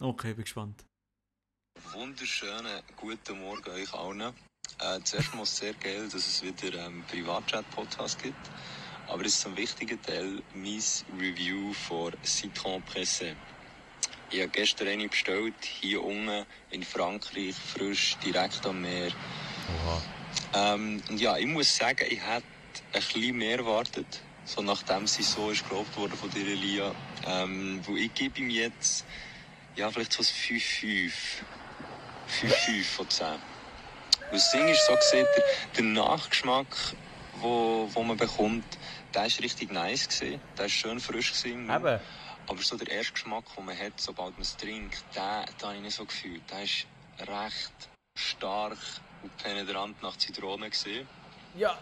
[0.00, 0.86] Okay, bin gespannt.
[1.92, 4.32] Wunderschönen guten Morgen euch allen.
[4.78, 8.50] Äh, zuerst mal sehr geil, dass es wieder einen Privatchat-Podcast gibt.
[9.08, 10.82] Aber jetzt zum wichtigen Teil, mein
[11.18, 13.34] Review von Citron Pressé.
[14.30, 19.12] Ich habe gestern eine bestellt, hier unten in Frankreich, frisch, direkt am Meer.
[19.84, 20.02] Oha.
[20.74, 22.46] Ähm, und ja, ich muss sagen, ich hätte
[22.92, 24.22] ein bisschen mehr erwartet.
[24.44, 26.92] So nachdem sie so ist gelobt worden von dir, Elia.
[27.26, 29.04] Ähm, wo ich gebe ihm jetzt,
[29.76, 31.12] ja, vielleicht so ein 5-5.
[32.42, 33.26] 5-5 von 10.
[33.26, 33.38] Weil
[34.32, 35.44] Das Ding ist so gesehen, der,
[35.76, 36.66] der Nachgeschmack,
[37.40, 38.64] wo, wo man bekommt,
[39.14, 40.40] der ist richtig nice gewesen.
[40.56, 41.70] Der ist schön frisch gewesen.
[41.70, 42.00] Eben.
[42.48, 45.76] Aber so der erste Geschmack, den man hat, sobald man es trinkt, den, den habe
[45.76, 46.42] ich nicht so gefühlt.
[46.50, 46.86] Der ist
[47.20, 48.78] recht stark
[49.22, 51.08] und penetrant nach Zitrone gesehen.
[51.56, 51.78] Ja.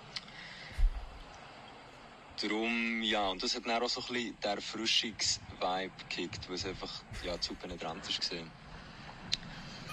[2.40, 6.66] Darum, ja, und das hat dann auch so ein bisschen der Erfrischungs-Vibe gekickt, weil es
[6.66, 6.90] einfach
[7.22, 8.50] ja, zu penetrant ist gesehen.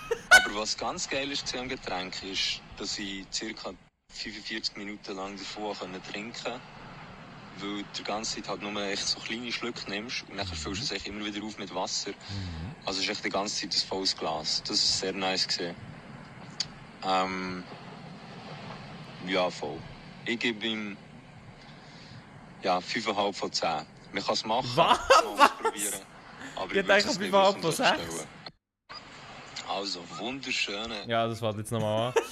[0.29, 3.73] Aber was ganz geil ist am Getränk, ist, dass ich ca.
[4.13, 6.59] 45 Minuten lang davon konnte trinken.
[7.57, 10.81] Weil du die ganze Zeit halt nur echt so kleine Schlücke nimmst und dann füllst
[10.81, 12.11] du es echt immer wieder auf mit Wasser.
[12.85, 14.63] Also es ist echt die ganze Zeit ein volles Glas.
[14.63, 15.75] Das ist sehr nice gesehen.
[17.03, 17.63] Ähm,
[19.27, 19.77] ja, voll.
[20.25, 20.97] Ich gebe ihm
[22.63, 23.69] ja, 5,5 von 10.
[24.13, 24.69] Man kann es machen.
[24.75, 24.99] Was?
[24.99, 26.01] man kann es probieren.
[26.55, 27.89] Aber Ich denke, es nicht 5,5 von wissen, 6.
[27.89, 28.27] stellen.
[29.67, 31.07] Also, wunderschöne.
[31.07, 32.13] Ja, das fällt jetzt nochmal an.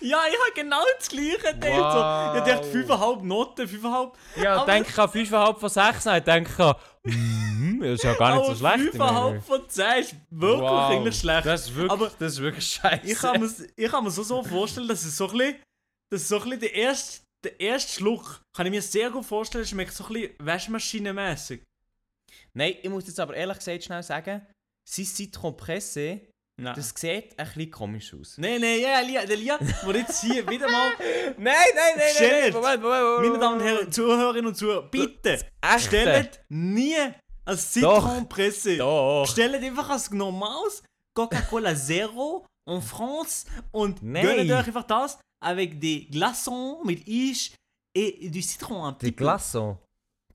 [0.00, 1.62] Ja, ich habe genau das gleiche gedacht.
[1.62, 2.32] Wow.
[2.34, 4.12] So, ich dachte 5,5 Noten, 5,5.
[4.42, 6.04] Ja, Aber- denke ich an 5,5 von 6.
[6.04, 8.94] Nein, denke ich an, mm, das ist ja gar nicht so Aber schlecht.
[8.94, 10.90] 5,5 von 10 ist wirklich Wow.
[10.90, 11.46] eigentlich schlecht.
[11.46, 13.06] Das ist wirklich, Aber das ist wirklich scheiße.
[13.06, 15.56] ich kann, mir, ich kann mir so, so vorstellen, dass es so ein bisschen,
[16.10, 19.66] dass so ein bisschen der erste, der erste Schluck, kann ich mir sehr gut vorstellen,
[19.66, 21.62] schmeckt so ein bisschen waschmaschinenmäßig.
[22.54, 24.46] Nein, ich muss jetzt aber ehrlich gesagt schnell sagen,
[24.88, 26.20] sein Citron Pressé,
[26.58, 26.74] Nein.
[26.74, 28.38] das sieht ein bisschen komisch aus.
[28.38, 31.54] Nein, nein, ja, Lia, der Lia, der jetzt hier wieder mal, Nein, nein,
[31.96, 32.54] nein, Stellt.
[32.54, 33.28] Moment, Moment, Moment.
[33.28, 35.38] meine Damen und Herren, Zuhörerinnen und Zuhörer, bitte,
[35.78, 36.96] stellt nie
[37.44, 37.74] Als.
[37.74, 38.20] Doch.
[38.26, 40.82] Bestellt einfach als normales
[41.14, 44.24] Coca-Cola Zero en France und Nein.
[44.24, 47.52] gönnt euch einfach das avec des glaçons mit Eis
[47.94, 49.24] et du Citron un petit Die peu.
[49.24, 49.78] Glaçon.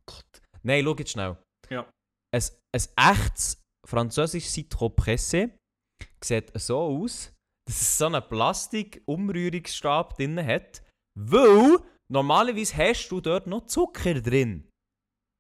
[0.06, 0.42] Gott.
[0.64, 1.36] Nein, schau jetzt schnell.
[1.70, 1.86] Ja.
[2.34, 5.52] Ein, ein echtes französisches Citron Pressé
[6.24, 7.32] sieht so aus,
[7.68, 10.84] dass es so einen Plastik-Umrührungsstab drin hat,
[11.20, 11.80] weil
[12.12, 14.68] normalerweise hast du dort noch Zucker drin.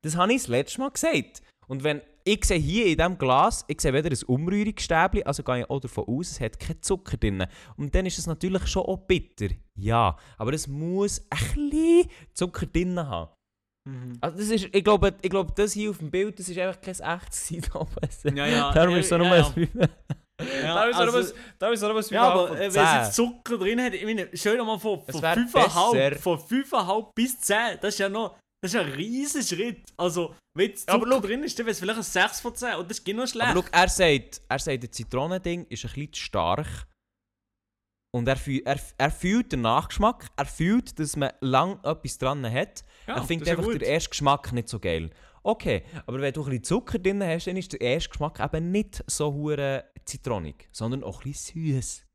[0.03, 1.41] Das habe ich das letzte Mal gesagt.
[1.67, 5.59] Und wenn ich sehe hier in diesem Glas, ich sehe weder ein Umrührungsstäbchen, also gehe
[5.59, 7.45] ich auch davon aus, es hat keinen Zucker drin.
[7.77, 9.47] Und dann ist es natürlich schon auch bitter.
[9.75, 13.31] Ja, aber es muss ein bisschen Zucker drin haben.
[13.89, 14.17] Mhm.
[14.21, 16.81] Also das ist, ich glaube, ich glaube, das hier auf dem Bild, das ist einfach
[16.81, 17.87] kein echtes Sidon.
[18.35, 18.71] Ja, ja.
[18.73, 19.87] Darum ja, ist es nur ja, ja.
[20.41, 20.63] 5.
[20.63, 22.83] Ja, Darum ist also- ist es nur ein Ja, aber 5,5 äh, wenn es 10.
[23.03, 26.21] jetzt Zucker drin hat, ich meine, stell dir mal vor, Es von wär 5,5 besser.
[26.21, 29.83] von 5,5 bis 10, das ist ja noch, das ist ja ein riesiger Schritt.
[29.97, 32.55] Also, wenn jetzt Ja, aber Zucker drin ist, dann wäre es vielleicht ein 6 von
[32.55, 33.49] 10 und das ist genau schlecht.
[33.49, 36.67] Aber schau, er sagt, er sagt, das Zitronending ist ein bisschen zu stark.
[38.13, 42.43] Und er, fühl, er, er fühlt den Nachgeschmack, er fühlt, dass man lang etwas dran
[42.51, 42.83] hat.
[43.07, 45.11] Ja, er findet einfach den ersten Geschmack nicht so geil.
[45.43, 48.69] Okay, aber wenn du ein bisschen Zucker drin hast, dann ist der erste Geschmack eben
[48.69, 52.05] nicht so hure zitronig, sondern auch ein bisschen süß.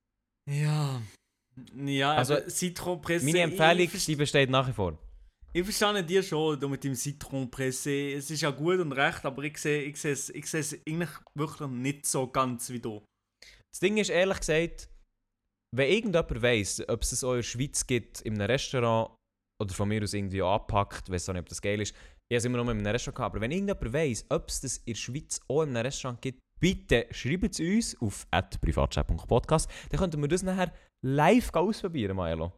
[0.51, 1.03] Ja.
[1.75, 3.25] Ja, Also, also Citronpresse.
[3.25, 4.99] Meine Empfehlung, Ich, die besteht nach wie vor.
[5.55, 8.13] ich verstehe dir schon du mit dem Citronpresse.
[8.13, 10.75] Es ist ja gut und recht, aber ich sehe, ich sehe, es, ich sehe es
[10.87, 13.03] eigentlich wirklich nicht so ganz wie du.
[13.73, 14.89] Das Ding ist ehrlich gesagt,
[15.75, 19.11] wenn irgendjemand weiss, ob es in der Schweiz gibt, in einem Restaurant
[19.63, 21.95] oder von mir aus irgendwie angepackt, weiß auch nicht, ob das geil ist.
[22.29, 24.61] Ich habe es immer noch in einem Restaurant gehabt, aber wenn irgendjemand weiss, ob es
[24.61, 28.27] das in der Schweiz auch in einem Restaurant gibt, bitte schreibt es uns auf
[28.61, 32.53] privatchat.podcast, dann könnten wir das nachher live ausprobieren, Maelo.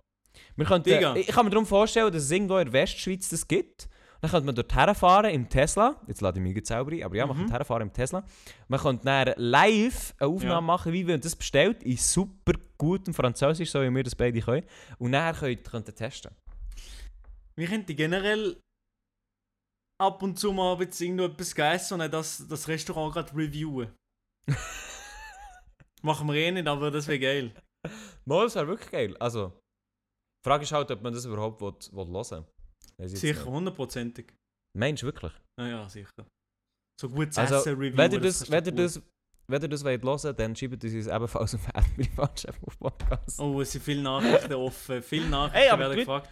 [0.56, 1.14] Wir könnten, Digga.
[1.16, 3.88] ich, ich kann mir darum vorstellen, dass es irgendwo in der Westschweiz das gibt.
[4.20, 6.00] Dann könnte man dort herfahren im Tesla.
[6.08, 7.40] Jetzt lade ich mich jetzt selber ein, aber ja, man Mhm.
[7.42, 8.24] könnte herfahren im Tesla.
[8.66, 10.60] Man könnte dann live eine Aufnahme Ja.
[10.60, 14.66] machen, wie wir das bestellt, in super gutem Französisch, so wie wir das beide können.
[14.98, 16.32] Und nachher könnt, könnt ihr testen.
[17.54, 18.56] Wir könnten generell
[20.00, 23.90] ab und zu mal jetzt irgendwo etwas gegessen und das, das Restaurant gerade reviewen.
[26.02, 27.54] Machen wir eh nicht, aber das wäre geil.
[28.24, 29.16] Mal, das wäre wirklich geil.
[29.18, 29.48] Also,
[30.44, 32.44] die Frage ist halt, ob man das überhaupt will, will hören
[32.98, 33.08] will.
[33.08, 34.32] Sicher, hundertprozentig.
[34.76, 35.32] Meinst du wirklich?
[35.60, 36.26] Ja, ja, sicher.
[37.00, 37.96] So gutes Also, Essen reviewen.
[37.96, 38.80] wenn ihr das, wenn ihr gut.
[38.80, 39.02] das,
[39.50, 43.40] wenn ihr das wollt hören dann schreibt uns ebenfalls auf Privatchef auf Podcast.
[43.40, 45.02] Oh, es sind viele Nachrichten offen.
[45.02, 46.30] Viele Nachrichten Hey, werden gefragt.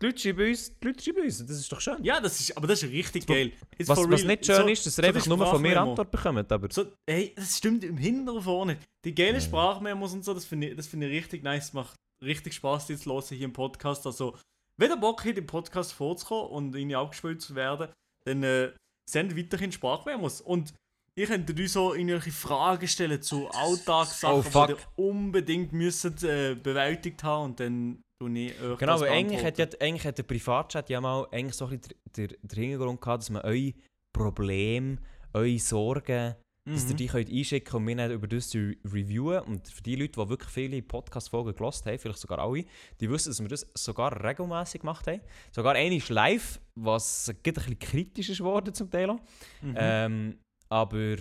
[0.00, 2.02] Die Leute schreiben uns, die Leute schreiben uns, das ist doch schön.
[2.02, 3.52] Ja, das ist, aber das ist richtig geil.
[3.78, 5.80] Jetzt was, was nicht schön so- ist, dass ihr so einfach nur von mir.
[5.80, 6.50] Antwort bekommt.
[6.52, 8.78] Aber So, hey, das stimmt im Hinter und vorne.
[9.04, 9.40] Die geile Ja.
[9.40, 11.72] Sprachmemos und so, das finde ich, das finde ich richtig nice.
[11.74, 14.06] Macht richtig Spaß, zu hören hier im Podcast.
[14.06, 14.36] Also,
[14.78, 17.88] wenn ihr Bock habt, im Podcast vorzukommen und irgendwie abgespielt zu werden,
[18.24, 18.72] dann äh,
[19.08, 20.40] sendet weiterhin Sprachmemos.
[20.40, 20.72] Und
[21.14, 26.54] ihr könnt euch so irgendwelche Fragen stellen zu Alltagssachen, Oh, die ihr unbedingt müsst, äh,
[26.54, 31.00] bewältigt haben und dann Genau, das weil eigentlich hat, ja, eigentlich hat der Privatchat ja
[31.00, 33.72] mal eigentlich so ein bisschen der, der, Hintergrund gehabt, dass man eure
[34.12, 34.98] Probleme,
[35.32, 36.34] eure Sorgen,
[36.66, 36.96] dass ihr Mhm.
[36.98, 39.40] die könnt einschicken und wir dann über das re- reviewen.
[39.44, 42.64] Und für die Leute, die wirklich viele Podcast-Folgen gelost haben, vielleicht sogar alle,
[43.00, 45.22] die wissen, dass wir das sogar regelmäßig gemacht haben.
[45.52, 49.16] Sogar eine ist live, was ein bisschen kritisch ist geworden zum Teil.
[49.62, 49.74] Mhm.
[49.76, 51.16] Ähm, aber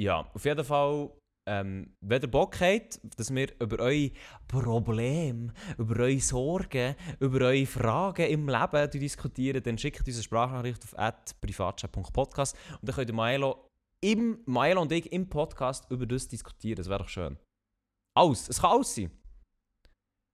[0.00, 1.10] ja, auf jeden Fall,
[1.46, 4.10] ähm, wenn ihr Bock habt, dass wir über eure
[4.46, 10.82] Probleme, über eure Sorgen, über eure Fragen im Leben diskutieren, dann schickt uns eine Sprachnachricht
[10.96, 13.68] auf privatchat.podcast und dann könnt Maelo,
[14.00, 16.76] im, Maelo und ich im Podcast über das diskutieren.
[16.76, 17.38] Das wäre doch schön.
[18.14, 18.48] Alles.
[18.48, 19.10] Es kann alles sein.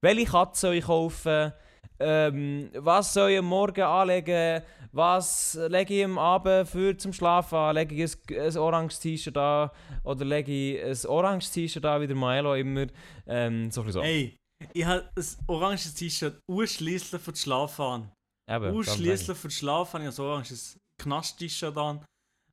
[0.00, 1.52] Welche Katze soll ich kaufen?
[2.00, 4.62] Ähm, was soll ich am Morgen anlegen?
[4.92, 7.74] Was lege ich am Abend für zum Schlafen an?
[7.74, 9.70] Lege ich ein, ein oranges T-Shirt an?
[10.04, 12.86] Oder lege ich ein oranges T-Shirt an, wie der Maelo immer?
[13.26, 14.00] Ähm, so so.
[14.00, 14.36] Ey,
[14.72, 18.12] ich habe ein oranges T-Shirt ausschließlich für das Schlafen an.
[18.50, 22.04] Eben, Ausschließlich für das Schlafen habe ich ein oranges Knast-T-Shirt an.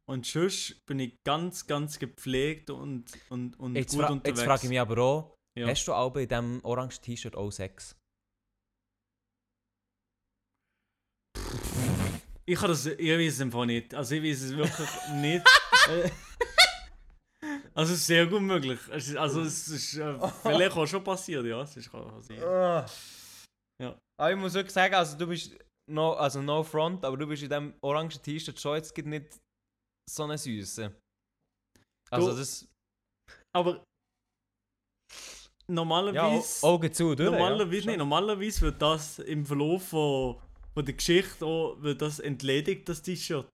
[0.07, 3.75] Und sonst bin ich ganz, ganz gepflegt und, und, und.
[3.75, 4.39] Jetzt, gut unterwegs.
[4.39, 5.67] jetzt frage ich mich aber auch, Ja.
[5.67, 7.95] hast du auch in diesem orangen T-Shirt auch Sex?
[12.47, 13.93] Ich, kann das, ich weiß es einfach nicht.
[13.93, 15.45] Also ich weiß es wirklich nicht.
[17.73, 18.79] Also es ist sehr gut möglich.
[18.91, 21.61] Also es ist äh, vielleicht auch schon passiert, ja.
[21.61, 22.41] Es ist passiert.
[22.41, 22.85] Ja.
[24.19, 25.57] Aber ich muss wirklich sagen, also du bist
[25.91, 29.37] no, also no front, aber du bist in diesem orangen T-Shirt schon jetzt gerade nicht
[30.09, 30.95] so eine Süße.
[32.11, 32.65] Also Du- das...
[33.53, 33.83] Aber Ja,
[35.67, 36.65] normalerweise...
[36.65, 37.29] Augen zu, durch.
[37.29, 37.91] Normalerweise, ja.
[37.91, 40.41] nee, normalerweise wird das im Verlauf von,
[40.75, 43.47] von der Geschichte auch, wird das entledigt, das T-Shirt.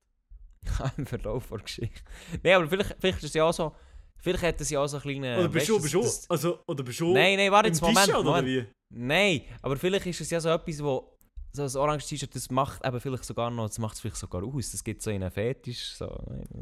[0.98, 2.02] Im Verlauf der Geschichte.
[2.42, 3.74] Nein, aber vielleicht, vielleicht ist es ja auch so.
[4.18, 5.38] Vielleicht hätten sie auch so einen kleinen.
[5.38, 7.98] Oder bist du, bist du, das- also, oder bist du Nein, nein, warte jetzt, Moment.
[8.06, 8.46] T-Shirt, oder Moment.
[8.48, 8.64] wie?
[8.94, 11.16] Nein, aber vielleicht ist es ja so etwas, wo
[11.52, 14.42] so ein oranges T-Shirt, das macht eben vielleicht sogar noch, das macht es vielleicht sogar
[14.44, 14.70] aus.
[14.72, 15.94] Das gibt so in einen Fetisch.
[15.94, 16.06] So.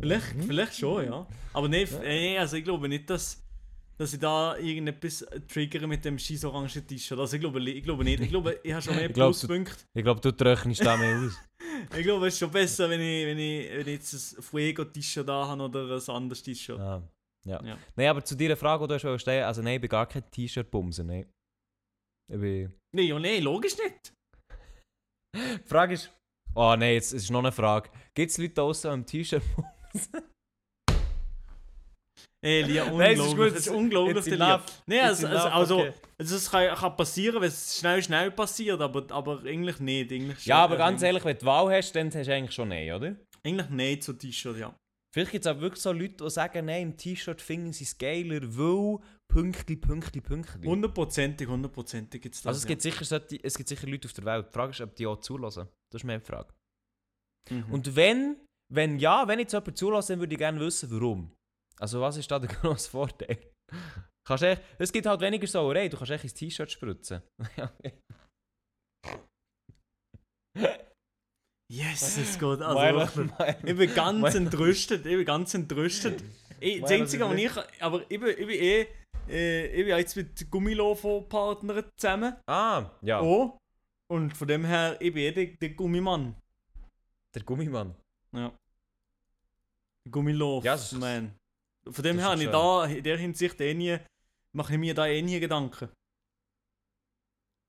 [0.01, 0.43] Vielleicht, Mhm.
[0.45, 1.27] vielleicht schon, ja.
[1.53, 3.43] Aber nee, f- nee, also ich glaube nicht, dass,
[4.01, 7.19] dass ich da irgendetwas triggere mit dem scheiß orangen T-Shirt.
[7.19, 8.21] Also ich glaube, ich glaube nicht.
[8.21, 9.85] Ich glaube, ich habe schon mehr Ich glaub, du- Pluspunkte.
[9.95, 11.39] Ich glaube, du rechnest da mehr aus.
[11.97, 15.29] Ich glaube, es ist schon besser, wenn ich, wenn ich, wenn ich jetzt ein Fuego-T-Shirt
[15.29, 16.79] da habe oder ein anderes T-Shirt.
[16.79, 17.03] Ah,
[17.47, 17.63] ja.
[17.63, 17.79] Ja.
[17.97, 20.31] Nein, aber zu deiner Frage, die du hast stellen, also nein, ich bin gar kein
[20.31, 21.27] T-Shirt-Bumser, nein.
[22.31, 22.75] Ich bin...
[22.95, 24.15] Nee, ja, nee, logisch nicht.
[25.37, 26.11] Die Frage ist...
[26.55, 27.91] Oh nein, jetzt ist noch eine Frage.
[28.15, 29.43] Gibt es Leute da draussen, die im T-Shirt
[32.43, 33.37] Ey, Lia, Nein, es ist unglaublich.
[33.37, 34.55] gut, Das ist unglaublich, it's der Lia.
[34.57, 35.93] It's also, also, also, okay.
[36.19, 40.11] also es kann, kann passieren, wenn es schnell, schnell passiert, aber, aber eigentlich nicht.
[40.11, 42.93] Eigentlich Ja, aber ganz ehrlich, wenn du Wahl hast, dann hast du eigentlich schon nein,
[42.93, 43.15] oder?
[43.45, 44.75] Eigentlich nicht so T-Shirt, ja.
[45.13, 47.99] Vielleicht gibt es auch wirklich so Leute, die sagen, nein, im T-Shirt finden sie es
[47.99, 48.99] geiler, weil
[49.31, 50.67] Pünktli, Pünktli, Pünktli.
[50.67, 52.47] Hundertprozentig, hundertprozentig gibt es das.
[52.49, 54.47] Also es gibt, sicher, solche- es gibt sicher Leute auf der Welt.
[54.49, 55.69] Die Frage ist, ob die auch zulassen.
[55.93, 56.55] Das ist meine Frage.
[57.51, 57.57] ja.
[57.59, 57.73] mhm.
[57.73, 58.37] Und wenn,
[58.73, 61.33] wenn ja, wenn jetzt jemand zulässt, dann würde ich gerne wissen, warum.
[61.81, 63.39] Also was ist da der grosse Vorteil?
[64.27, 67.23] Kannst echt, es gibt halt weniger Sauerei, du kannst echt ins T-Shirt spritzen.
[67.57, 67.73] Ja.
[71.71, 73.31] Jesus Gott, also Meine- wirklich.
[73.39, 76.23] meine- Ich bin ganz meine- entrüstet, ich bin ganz entrüstet.
[76.63, 77.83] Ich, das Einzige, was ich...
[77.83, 78.87] Aber ich bin, ich bin eh...
[79.31, 82.37] Äh, ich bin jetzt mit Gummilofo-Partnern zusammen.
[82.47, 83.57] Ah, ja, Oh.
[84.13, 86.37] Und von dem her, ich bin eh der, der Gummimann.
[87.35, 87.95] der Gummimann.
[88.37, 88.55] Ja.
[90.11, 91.35] Gummilof, Ja, das ist- man.
[91.89, 93.99] Von dem das her habe ich da in der Hinsicht eh nie...
[94.53, 95.91] Mache ich mir da eh nie Gedanken.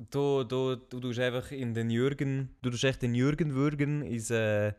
[0.10, 4.32] Du, du, du tust einfach in den Jürgen, du tust echt den Jürgen würgen ins,
[4.32, 4.74] äh,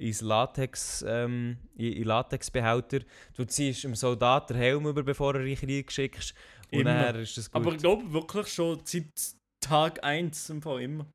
[0.00, 3.00] ins Latex, ähm, in, in Latexbehälter.
[3.34, 6.34] Du ziehst dem Soldat den Helm über, bevor er dich reinschickst.
[6.72, 7.12] Und Immer.
[7.12, 7.60] dann ist das gut.
[7.60, 11.06] Aber ich glaube wirklich schon seit Tag 1 im Fall immer.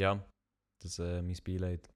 [0.00, 0.24] ja,
[0.82, 1.88] das ist äh, mein Beileid.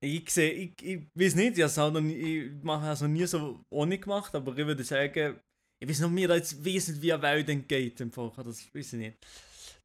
[0.00, 4.52] Ich sehe, ich, ich weiß nicht, ich, habe es noch nie so ohne gemacht, aber
[4.56, 5.36] ich würde sagen,
[5.80, 8.00] ich weiß noch, mir jetzt nicht, wie eine Welt entgeht.
[8.00, 8.30] Im Fall.
[8.36, 9.18] Das weiß ich nicht.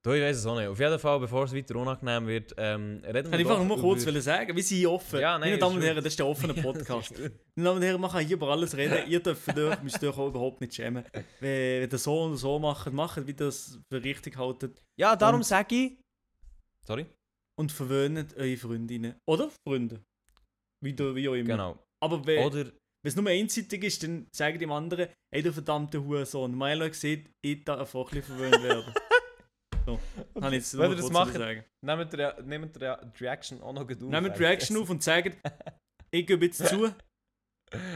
[0.02, 0.68] Du, ich weiß es auch nicht.
[0.68, 3.80] Auf jeden Fall, bevor es weiter unangenehm wird, ähm, reden Kann ich wir einfach nur
[3.80, 5.20] kurz über- sagen, wir sind hier offen.
[5.20, 5.82] Ja, nein, Meine Damen und.
[5.82, 7.12] Herren, das ist der offene Podcast.
[7.12, 7.20] Das.
[7.56, 9.10] Meine Damen und Herren, man kann hier über alles reden.
[9.10, 11.04] Ihr dürft euch, müsst euch auch überhaupt nicht schämen.
[11.42, 14.82] Wenn, wenn ihr so und so macht, macht, wie das für richtig haltet.
[14.98, 15.98] ja, darum Und- sage ich...
[16.88, 17.06] Sorry?
[17.60, 19.16] Und verwöhnt eure Freundinnen.
[19.30, 20.02] Oder Freunde.
[20.82, 21.50] Wie, du, wie auch immer.
[21.50, 21.86] Genau.
[22.02, 22.66] Aber wenn Oder...
[22.66, 26.58] wenn es nur einseitig ist, dann sagt dem anderen, ey du verdammte Hurensohn.
[26.58, 28.94] Milo sieht, ich darf einfach ein bisschen verwöhnt werden.
[29.86, 30.00] so,
[30.40, 31.66] kann ich jetzt nur ihr das macht, sagen.
[31.86, 34.00] Nehmt nehmt ihr die Reaction auch noch auf.
[34.00, 35.38] Nehmt die Reaction auf und sagt,
[36.12, 36.94] ich gebe jetzt zu,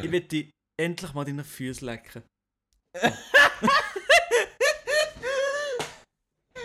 [0.01, 2.23] ich will dich endlich mal deine Füße lecken.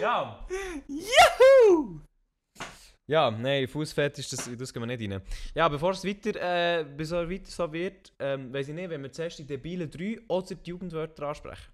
[0.00, 0.46] Ja!
[0.87, 2.00] Juhu!
[3.10, 5.22] Ja, nein, Fußfetisch, das, das gehen wir nicht rein.
[5.54, 6.34] Ja, bevor es weiter,
[6.80, 9.90] äh, bis es weiter so wird, ähm, weiß ich nicht, wenn wir zuerst die debilen
[9.90, 11.72] 3 oder die Jugendwörter ansprechen.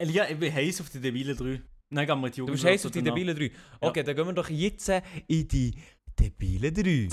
[0.00, 1.62] Elia, ich bin heiß auf die debilen 3.
[1.90, 2.52] Nein, gehen wir die Du Jugend.
[2.54, 3.50] bist heiß auf die debilen 3.
[3.80, 4.88] Okay, dann gehen wir doch jetzt
[5.28, 5.74] in die
[6.18, 7.08] debilen 3.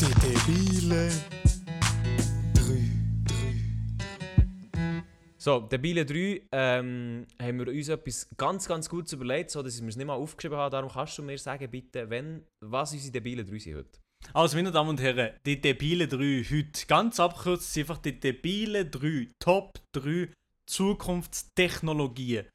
[0.00, 1.10] Die debile
[5.40, 9.88] So, debile 3 ähm, haben wir uns etwas ganz, ganz Gutes überlegt, so dass wir
[9.88, 10.72] es nicht mal aufgeschrieben haben.
[10.72, 14.00] Darum kannst du mir sagen, bitte, wenn, was unsere debilen 3 sind heute.
[14.34, 18.90] Also, meine Damen und Herren, die debilen 3 heute, ganz abgekürzt, sind einfach die debilen
[18.90, 20.32] 3, Top 3
[20.66, 22.46] Zukunftstechnologien.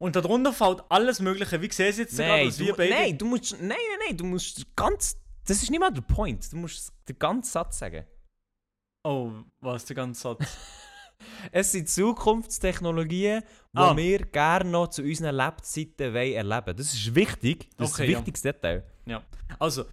[0.00, 1.60] Und darunter fällt alles Mögliche.
[1.60, 2.94] Wie siehst du jetzt gerade, Nein, dass du, wir beide...
[2.94, 6.52] nein, du musst, nein, nein, nein, du musst ganz, das ist nicht mal der Point.
[6.52, 8.06] Du musst den ganzen Satz sagen.
[9.02, 10.46] Oh, was der ganze Satz?
[11.52, 13.96] Es sind Zukunftstechnologien, die Ah.
[13.96, 17.68] wir gerne noch zu unseren Lebzeiten wollen erleben Das ist wichtig.
[17.76, 18.18] Das ist Okay, ein ja.
[18.18, 18.84] wichtiges Detail.
[19.58, 19.84] Also,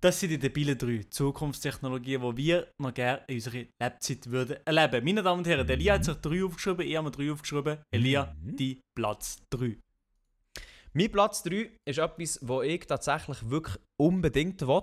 [0.00, 5.04] das sind die debilen 3 Zukunftstechnologien, die wir noch gerne in unserer Lebzeit würden erleben.
[5.04, 7.78] Meine Damen und Herren, Elia hat sich 3 aufgeschrieben, ich habe mir 3 aufgeschrieben.
[7.90, 8.56] Elia, Mhm.
[8.56, 9.78] die Platz 3.
[10.92, 14.82] Mein Platz 3 ist etwas, wo ich tatsächlich wirklich unbedingt will.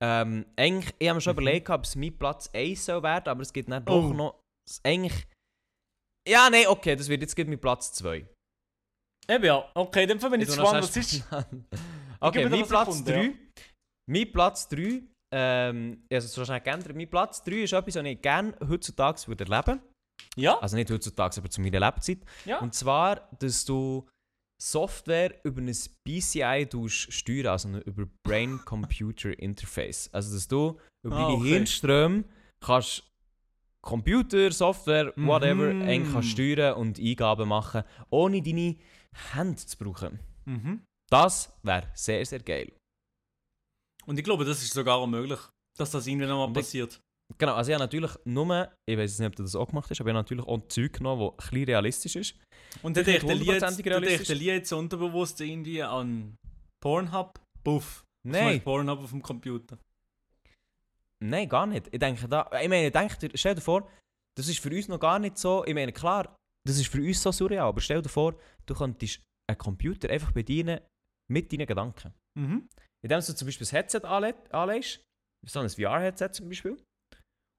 [0.00, 1.42] Ähm, eigentlich, ich habe mir schon Mhm.
[1.42, 4.02] überlegt, ob es mein Platz 1 soll werden, aber es gibt dann Oh.
[4.10, 4.41] doch noch.
[4.84, 5.26] Eigentlich.
[6.28, 8.26] Ja, nein, okay, das wird jetzt mein Platz 2.
[9.28, 11.24] Eben ja, okay, dann bin ich tu gespannt, was ist.
[12.20, 13.24] okay, mein Platz Sekunde, 3.
[13.24, 13.32] ja.
[14.10, 15.02] Mein Platz 3.
[15.34, 16.94] Ähm, also so schnell geändert.
[16.94, 19.80] Mein Platz 3 ist etwas, was ich gerne heutzutage würde erleben
[20.36, 20.58] Ja?
[20.58, 22.18] Also nicht heutzutage, aber zu meiner Lebzeit.
[22.44, 22.58] Ja.
[22.58, 24.08] Und zwar, dass du
[24.62, 30.08] Software über ein tust steuern, also über Brain Computer Interface.
[30.12, 31.48] Also dass du über Ah, deine okay.
[31.48, 32.24] Hirnströme
[32.64, 33.11] kannst
[33.84, 35.82] Computer, Software, whatever, Mhm.
[35.82, 38.76] eigentlich kannst steuern und Eingaben machen, ohne deine
[39.32, 40.20] Hände zu brauchen.
[40.44, 40.82] Mhm.
[41.10, 42.72] Das wäre sehr, sehr geil.
[44.06, 45.38] Und ich glaube, das ist sogar auch möglich,
[45.78, 47.00] dass das irgendwann nochmal passiert.
[47.38, 50.00] Genau, also ich habe natürlich nur, ich weiß nicht, ob du das auch gemacht hast,
[50.00, 52.34] aber ich habe natürlich auch Zeug genommen, das ein bisschen realistisch ist.
[52.82, 54.40] Und Vielleicht denkt der realistisch.
[54.40, 56.36] jetzt unterbewusst irgendwie an
[56.82, 57.40] Pornhub.
[57.64, 58.02] Buff.
[58.24, 59.78] Was Nein, Pornhub auf dem Computer.
[61.22, 61.88] Nein, gar nicht.
[61.92, 63.88] Ich denke da, ich meine, denk dir, stell dir vor,
[64.36, 67.22] das ist für uns noch gar nicht so, ich meine, klar, das ist für uns
[67.22, 68.34] so surreal, aber stell dir vor,
[68.66, 70.80] du könntest einen Computer einfach bedienen
[71.30, 72.14] mit deinen Gedanken.
[72.38, 72.68] Mhm.
[73.04, 75.02] Indem du zum Beispiel ein Headset anle anlegst,
[75.46, 76.76] so ein VR-Headset zum Beispiel,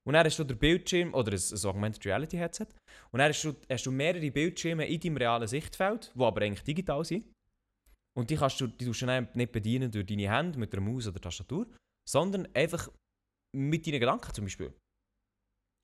[0.06, 2.68] und dann hast du den Bildschirm, oder ein, ein Augmented Reality Headset,
[3.12, 6.64] und dann hast du, hast du mehrere Bildschirme in deinem realen Sichtfeld, die aber eigentlich
[6.64, 7.32] digital sind.
[8.16, 10.82] Und die kannst du, die tust du dann nicht bedienen durch deine Hände mit der
[10.82, 11.68] Maus oder Tastatur,
[12.08, 12.90] sondern einfach
[13.56, 14.74] mit deinen Gedanken zum Beispiel.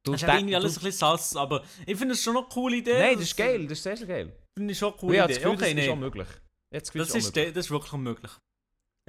[0.06, 2.44] Du Das ist halt irgendwie alles ein bisschen Salz, aber ich finde es schon noch
[2.44, 3.00] eine coole Idee.
[3.00, 4.38] Nein, das ist geil, das ist sehr, sehr geil.
[4.58, 5.42] Finde ich schon eine coole habe Idee.
[5.42, 6.00] das Gefühl, okay, das ist auch nein.
[6.00, 6.28] möglich.
[6.72, 8.32] Das Das ist ist, das ist wirklich möglich.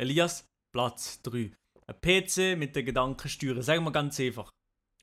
[0.01, 1.53] Elias, Platz 3.
[1.87, 3.63] Ein PC mit den Gedanken steuern.
[3.63, 4.51] Sagen wir ganz einfach.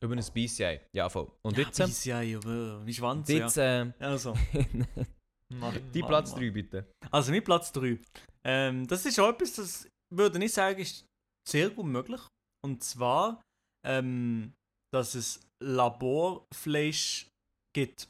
[0.02, 1.32] Über ein BCI, ja voll.
[1.44, 3.82] Und ja, jetzt, ähm, PCI, aber wie Schwanz, jetzt ja.
[3.84, 4.36] äh, Also,
[5.94, 6.92] die Platz 3 bitte.
[7.12, 8.00] Also mit Platz 3.
[8.46, 11.06] Ähm, das ist auch etwas, das würde ich sagen, ist
[11.50, 12.22] sehr gut möglich.
[12.64, 13.42] Und zwar,
[13.88, 14.54] ähm,
[14.94, 17.28] dass es Laborfleisch
[17.76, 18.08] gibt.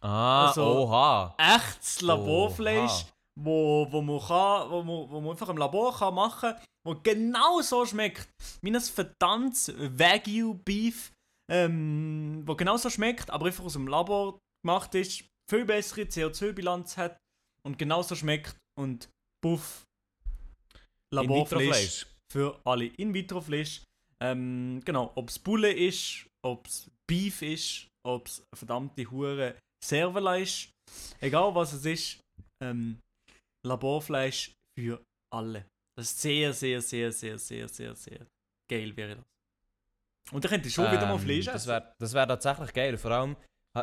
[0.00, 1.34] Ah, Also- oha.
[1.38, 3.12] Echtes Laborfleisch, Oha.
[3.38, 6.94] wo, wo, man kann, wo, man, wo man einfach im Labor kann machen kann, wo
[7.02, 8.28] genau so schmeckt.
[8.64, 11.12] Ein verdammtes Wagyu-Beef,
[11.50, 16.96] ähm, wo genau so schmeckt, aber einfach aus dem Labor gemacht ist, viel bessere CO2-Bilanz
[16.96, 17.18] hat
[17.62, 19.10] und genauso schmeckt und
[19.44, 19.84] buff.
[21.12, 23.82] Laborfleisch für alle In-vitro-Fleisch.
[24.22, 30.36] Ähm, genau, ob es Bulle ist, ob es Beef ist, ob es verdammte Hure Servela
[30.36, 30.70] ist,
[31.20, 32.20] egal was es ist,
[32.62, 32.98] ähm,
[33.66, 35.02] Laborfleisch für
[35.32, 35.66] alle.
[35.98, 38.26] Das ist sehr, sehr, sehr, sehr, sehr, sehr, sehr
[38.70, 39.24] geil wäre das.
[40.32, 41.68] Und da könnt ihr schon wieder mal Ähm, Fleisch Das essen.
[41.70, 42.96] wäre das wär tatsächlich geil.
[42.98, 43.36] Vor allem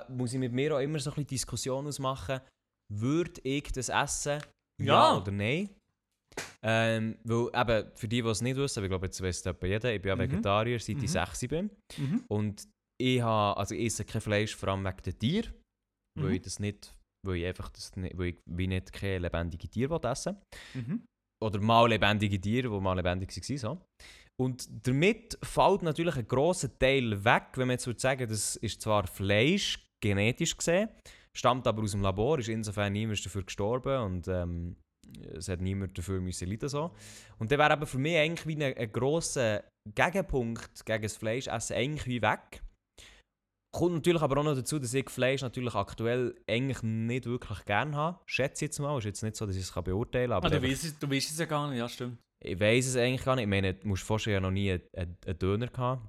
[0.09, 2.39] muss ich mit mir auch immer so ein bisschen Diskussion ausmachen,
[2.93, 4.41] würde ich das essen?
[4.81, 5.17] Ja, Ja.
[5.17, 5.69] oder nein?
[6.63, 9.55] Ähm, weil eben, für die, die es nicht wissen, aber ich glaube, jetzt weiss es
[9.61, 10.19] jeder, ich bin ja Mhm.
[10.21, 11.03] Vegetarier, seit Mhm.
[11.03, 11.69] ich 6 bin.
[11.97, 12.23] Mhm.
[12.29, 12.67] Und
[12.99, 15.53] ich, habe, also ich esse kein Fleisch, vor allem wegen den Tieren,
[16.19, 16.35] weil Mhm.
[16.35, 16.93] ich das nicht,
[17.25, 20.37] weil ich einfach das nicht, weil ich wie nicht keine lebendigen Tiere essen
[20.73, 21.05] Mhm.
[21.43, 23.57] oder mal lebendige Tiere, die mal lebendig waren.
[23.57, 23.81] So.
[24.39, 28.81] Und damit fällt natürlich ein grosser Teil weg, wenn man jetzt würde sagen, das ist
[28.81, 30.89] zwar Fleisch, genetisch gesehen,
[31.35, 34.75] stammt aber aus dem Labor, ist insofern niemand dafür gestorben und ähm,
[35.33, 36.91] es hat niemand dafür müssen leiden so.
[37.39, 39.63] Und dann wäre eben für mich eigentlich wie ein, ein grosser
[39.95, 42.61] Gegenpunkt gegen das Fleischessen eigentlich wie weg.
[43.75, 47.95] Kommt natürlich aber auch noch dazu, dass ich Fleisch natürlich aktuell eigentlich nicht wirklich gerne
[47.95, 48.19] habe.
[48.25, 48.97] Schätze jetzt mal.
[48.97, 50.33] Ist jetzt nicht so, dass ich es beurteilen kann.
[50.33, 52.17] Ah, aber du einfach- weißt es, du weißt es ja gar nicht, ja stimmt.
[52.43, 53.43] ich weiß es eigentlich gar nicht.
[53.43, 56.07] Ich meine, du musst vorstellen, habe noch nie einen, einen, Döner gehabt.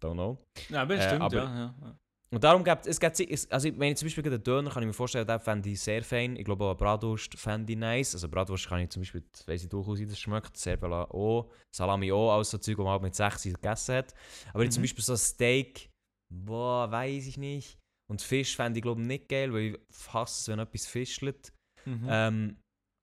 [0.00, 0.44] Don't know.
[0.68, 1.98] Ja, aber Äh, stimmt, aber- ja, ja.
[2.32, 4.88] Und darum gibt es, gibt es, also wenn ich zum Beispiel den Döner, kann ich
[4.88, 6.34] mir vorstellen, den fände ich sehr fein.
[6.36, 8.14] Ich glaube auch eine Bratwurst fände ich nice.
[8.14, 10.56] Also Bratwurst kann ich zum Beispiel, weiss ich durchaus, wie das schmeckt.
[10.56, 14.14] Servola auch, Salami auch, alles so Zeug, die man halt mit 6 gegessen hat.
[14.52, 14.86] Aber jetzt zum Mhm.
[14.86, 15.88] Beispiel so ein Steak,
[16.34, 17.78] boah, weiß ich nicht.
[18.10, 21.52] Und Fisch fände ich glaube ich nicht geil, weil ich hasse es, wenn etwas fischelt.
[21.84, 22.06] Mhm.
[22.08, 22.56] Ähm,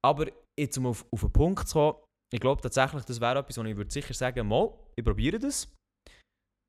[0.04, 0.26] aber
[0.58, 1.98] jetzt um auf, auf den Punkt zu kommen,
[2.32, 5.73] ich glaube tatsächlich, das wäre etwas, wo ich würde sicher sagen, mal, ich probiere das.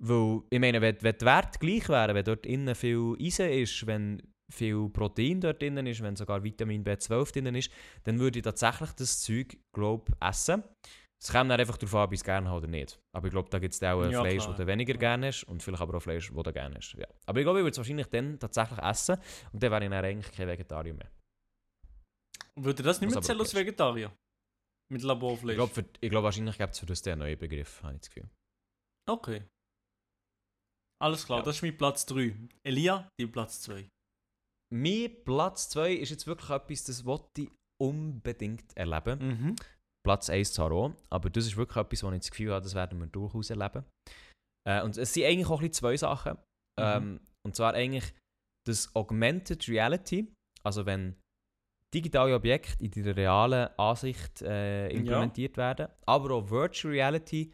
[0.08, 3.88] Weil, ich meine, wenn, wenn die Werte gleich wären, wenn dort innen viel Eisen ist,
[3.88, 4.22] wenn
[4.54, 7.72] viel Protein dort innen ist, wenn sogar Vitamin B12 drin ist,
[8.04, 10.64] dann würde ich tatsächlich das Zeug, glaube essen.
[11.20, 13.00] Es kommt dann einfach darauf an, ob ich es gerne habe oder nicht.
[13.16, 15.64] Aber ich glaube, da gibt es auch Ja, Fleisch, das du weniger gerne hast und
[15.64, 16.94] vielleicht aber auch Fleisch, das du gerne hast.
[16.94, 17.08] Ja.
[17.26, 19.18] Aber ich glaube, ich würde es wahrscheinlich dann tatsächlich essen
[19.52, 21.10] und dann wäre ich dann eigentlich kein Vegetarier mehr.
[22.60, 23.56] Würde das nicht mehr zählen als ist.
[23.56, 24.14] Vegetarier?
[24.92, 25.58] Mit Laborfleisch?
[25.58, 28.30] Ich glaube, glaub, wahrscheinlich gibt es für das den neuen Begriff, habe ich das Gefühl.
[29.10, 29.44] Okay.
[31.02, 31.46] Alles klar, Ja.
[31.46, 32.34] das ist mein Platz 3.
[32.64, 33.90] Elia, dein Platz 2.
[34.74, 37.50] Mein Platz 2 ist jetzt wirklich etwas, das wollte ich
[37.82, 39.20] unbedingt erleben.
[39.20, 39.56] Mhm.
[40.06, 42.76] Platz 1 zwar auch, aber das ist wirklich etwas, wo ich das Gefühl habe, das
[42.76, 43.84] werden wir durchaus erleben.
[44.68, 46.38] Äh, und es sind eigentlich auch ein bisschen zwei Sachen.
[46.80, 48.14] Ähm, und zwar eigentlich
[48.68, 50.32] das Augmented Reality,
[50.64, 51.16] also wenn
[51.94, 57.54] digitale Objekte in der realen Ansicht äh, implementiert werden, aber auch Virtual Reality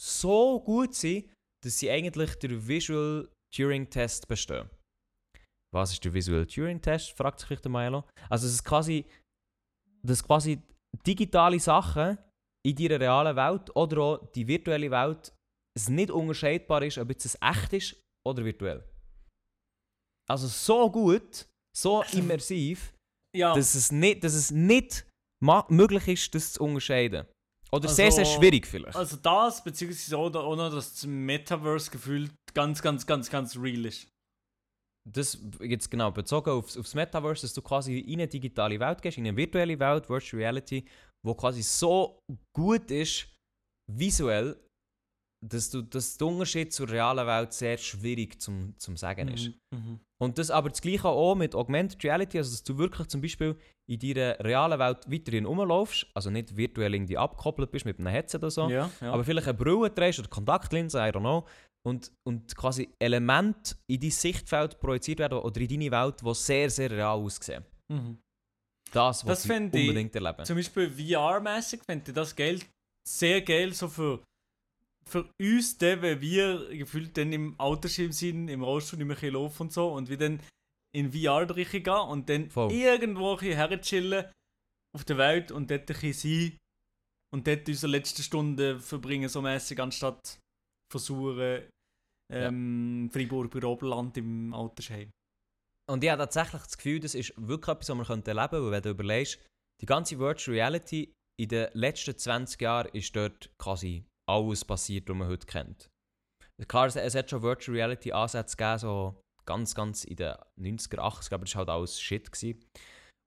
[0.00, 1.30] so gut sind,
[1.64, 4.68] dass sie eigentlich der Visual Turing Test bestehen.
[5.74, 7.12] Was ist der Visual Turing Test?
[7.12, 8.04] fragt sich vielleicht der Milo.
[8.28, 9.06] Also es ist quasi
[10.02, 10.60] dass quasi
[11.06, 12.18] digitale Sachen
[12.66, 15.32] in deiner realen Welt oder auch die virtuelle Welt
[15.76, 17.96] es nicht unterscheidbar ist, ob jetzt es echt ist
[18.26, 18.84] oder virtuell.
[20.28, 21.46] Also so gut,
[21.76, 22.92] so immersiv,
[23.34, 25.06] Ja, dass es nicht, dass es nicht
[25.68, 27.26] möglich ist, das zu unterscheiden.
[27.74, 28.96] Oder sehr, sehr Also- schwierig vielleicht.
[28.96, 33.86] also das, beziehungsweise auch, auch noch, dass das Metaverse gefühlt ganz, ganz, ganz, ganz real
[33.86, 34.08] ist.
[35.10, 39.18] das jetzt genau bezogen aufs, aufs Metaverse, dass du quasi in eine digitale Welt gehst,
[39.18, 40.84] in eine virtuelle Welt, Virtual Reality,
[41.26, 42.20] wo quasi so
[42.56, 43.26] gut ist,
[43.92, 44.56] visuell,
[45.44, 49.50] dass, du, dass der Unterschied zur realen Welt sehr schwierig zum, zum sagen ist.
[49.74, 50.00] Mhm, mhm.
[50.22, 53.56] Und das aber das gleiche auch mit Augmented Reality, also dass du wirklich zum Beispiel
[53.90, 58.38] in deiner realen Welt weiterhin rumlaufst, also nicht virtuell irgendwie abgekoppelt bist mit einem Headset
[58.38, 59.12] oder so, Ja, ja.
[59.12, 61.44] aber vielleicht eine Brille trägst oder Kontaktlinsen, I don't know,
[61.84, 66.70] und, und quasi Elemente in dein Sichtfeld projiziert werden oder in deine Welt, die sehr,
[66.70, 67.64] sehr real aussehen.
[67.92, 68.18] mhm.
[68.92, 70.44] Das, was Das ich fänd ich unbedingt erleben.
[70.44, 72.60] Zum Beispiel VR-mäßig fände ich das geil,
[73.08, 74.22] sehr geil, so für,
[75.04, 79.72] für uns, dann, wenn wir gefühlt dann im Autoschirm sind, im Rollstuhl bisschen laufen und
[79.72, 80.40] so, und wir dann
[80.94, 82.72] in VR gehen und dann Voll.
[82.72, 84.26] irgendwo herchillen
[84.94, 86.58] auf der Welt und dort ein bisschen sein
[87.32, 90.38] und dort unsere letzte Stunde verbringen, so mäßig, anstatt
[90.90, 91.62] versuchen,
[92.30, 95.10] ähm, Freiburg bei Oberland im Altersheim.
[95.90, 98.64] Und ich habe tatsächlich das Gefühl, das ist wirklich etwas, was man könnte erleben könnte,
[98.64, 99.40] weil wenn du überlegst,
[99.80, 105.16] die ganze Virtual Reality in den letzten 20 Jahren ist dort quasi alles passiert, was
[105.16, 105.88] man heute kennt.
[106.68, 110.98] Klar, es, es hat schon Virtual Reality Ansätze gegeben, so ganz, ganz in den 90er,
[110.98, 112.30] 80er, aber das war halt alles Shit.
[112.30, 112.64] Gewesen.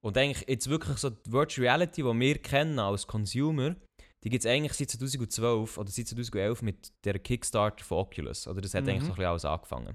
[0.06, 3.76] Und eigentlich jetzt wirklich so die Virtual Reality, die wir kennen als Consumer,
[4.24, 8.47] die gibt es eigentlich seit 2012 oder seit 2011 mit der Kickstarter von Oculus.
[8.47, 8.89] Oder das hat Mhm.
[8.89, 9.88] eigentlich so ein bisschen alles angefangen.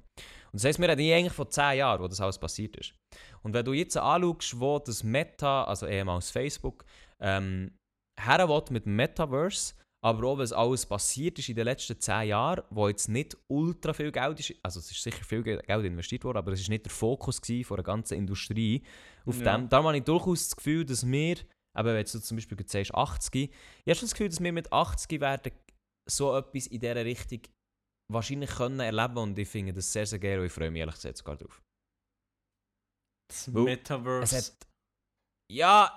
[0.53, 2.95] Und das heisst, wir reden eigentlich von 10 Jahren, wo das alles passiert ist.
[3.43, 6.85] Und wenn du jetzt anschaust, wo das Meta, also ehemals Facebook,
[7.21, 7.73] ähm,
[8.21, 12.28] her will mit dem Metaverse, aber auch, was alles passiert ist in den letzten 10
[12.28, 15.84] Jahren, wo jetzt nicht ultra viel Geld ist, also es ist sicher viel Ge- Geld
[15.84, 18.82] investiert worden, aber es ist nicht der Fokus von der ganzen Industrie
[19.26, 19.57] auf Ja.
[19.59, 19.68] dem.
[19.68, 21.44] Da habe ich durchaus das Gefühl, dass wir, eben
[21.74, 23.51] wenn du zum Beispiel gerade sagst 80, ich
[23.86, 25.53] habe schon das Gefühl, dass wir mit 80 werden
[26.09, 27.40] so etwas in dieser Richtung
[28.11, 30.94] wahrscheinlich können erleben und ich finde das sehr, sehr geil und ich freue mich ehrlich
[30.96, 31.61] gesagt sogar drauf.
[33.30, 34.36] Das Metaverse.
[34.36, 34.59] Es.
[35.53, 35.96] Ja,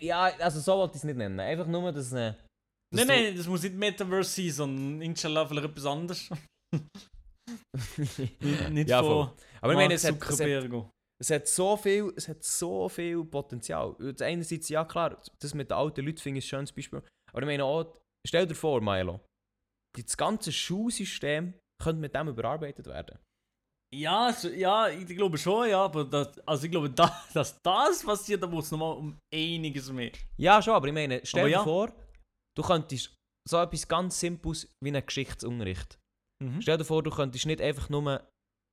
[0.00, 1.38] ja, also so wollte ich es nicht nennen.
[1.38, 2.12] Einfach nur, dass.
[2.12, 2.49] Äh, dass
[2.92, 6.28] Nein, nein, das muss nicht Metaverse sein, sondern inshallah vielleicht etwas anderes.
[7.96, 9.36] Nicht, nicht Ja, von voll.
[9.60, 13.24] Aber ich meine, es hat, es, hat, es hat so viel, es hat so viel
[13.24, 13.90] Potenzial.
[13.90, 17.02] Und Einerseits, ja klar, das mit den alten Leuten finde ich ein schönes Beispiel.
[17.32, 19.20] Aber ich meine auch, stell dir vor, Milo,
[19.96, 23.18] das ganze Schulsystem könnte mit dem überarbeitet werden.
[23.92, 28.42] Ja, ja, ich glaube schon, ja, aber das, also ich glaube, da, dass das passiert,
[28.42, 30.12] da muss es nochmal um einiges mehr.
[30.36, 31.64] Ja, schon, aber ich meine, stell dir ja.
[31.64, 31.92] vor,
[32.56, 33.14] du könntest
[33.48, 35.98] so etwas ganz Simples wie einen Geschichtsunterricht.
[36.42, 36.60] Mhm.
[36.60, 38.28] Stell dir vor, du könntest nicht einfach nur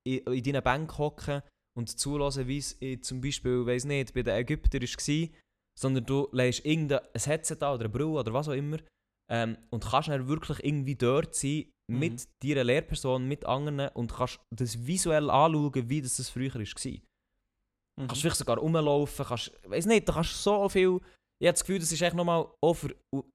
[0.08, 1.42] in, in deiner Bank hocken
[1.78, 5.30] und zulassen, wie es zum Beispiel, weiß nicht, bei den Ägyptern war,
[5.80, 8.78] sondern du legst irgendein ein Headset an oder eine Brille oder was auch immer
[9.32, 12.00] ähm, und kannst dann wirklich irgendwie dort sein Mhm.
[12.00, 16.62] mit deiner Lehrperson, mit anderen und kannst das visuell anschauen, wie das, das früher war.
[16.64, 18.08] Mhm.
[18.08, 21.00] Kannst vielleicht sogar rumlaufen, kannst, weiß nicht, du kannst so viel.
[21.40, 22.50] Ich habe das Gefühl, das ist echt nochmal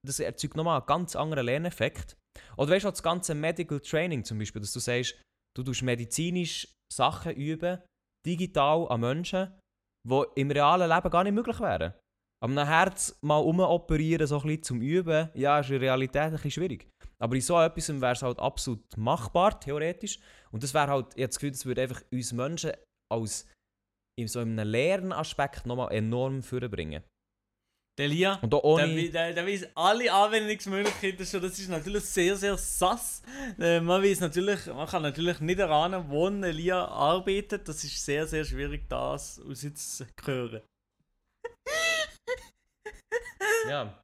[0.05, 2.17] das erzeugt nochmal einen ganz anderen Lerneffekt.
[2.57, 5.21] Oder weißt du, das ganze Medical Training zum Beispiel, dass du sagst,
[5.57, 7.81] du tust medizinisch Sachen üben,
[8.27, 9.53] digital an Menschen,
[10.09, 11.95] die im realen Leben gar nicht möglich wären.
[12.45, 16.51] Ein Herz mal umoperieren, so ein bisschen zum Üben, ja, ist in Realität ein bisschen
[16.51, 16.91] schwierig.
[17.23, 20.19] Aber in so etwas wäre es halt absolut machbar, theoretisch.
[20.51, 22.73] Und das wäre halt, ich habe das Gefühl, das würde einfach uns Menschen
[23.13, 23.49] als
[24.19, 27.05] in so einem Lernaspekt nochmal enorm vorbringen.
[27.99, 28.97] Der Lia, Und der, ohne...
[28.97, 33.21] wei- der, der weiß alle Anwendungsmöglichkeiten schon, das ist natürlich sehr, sehr sass.
[33.61, 38.03] Äh, man weiß natürlich, man kann natürlich nicht erahnen, wo ein Lia arbeitet, das ist
[38.03, 40.63] sehr, sehr schwierig, das aus jetzt zu hören.
[43.69, 44.03] Ja.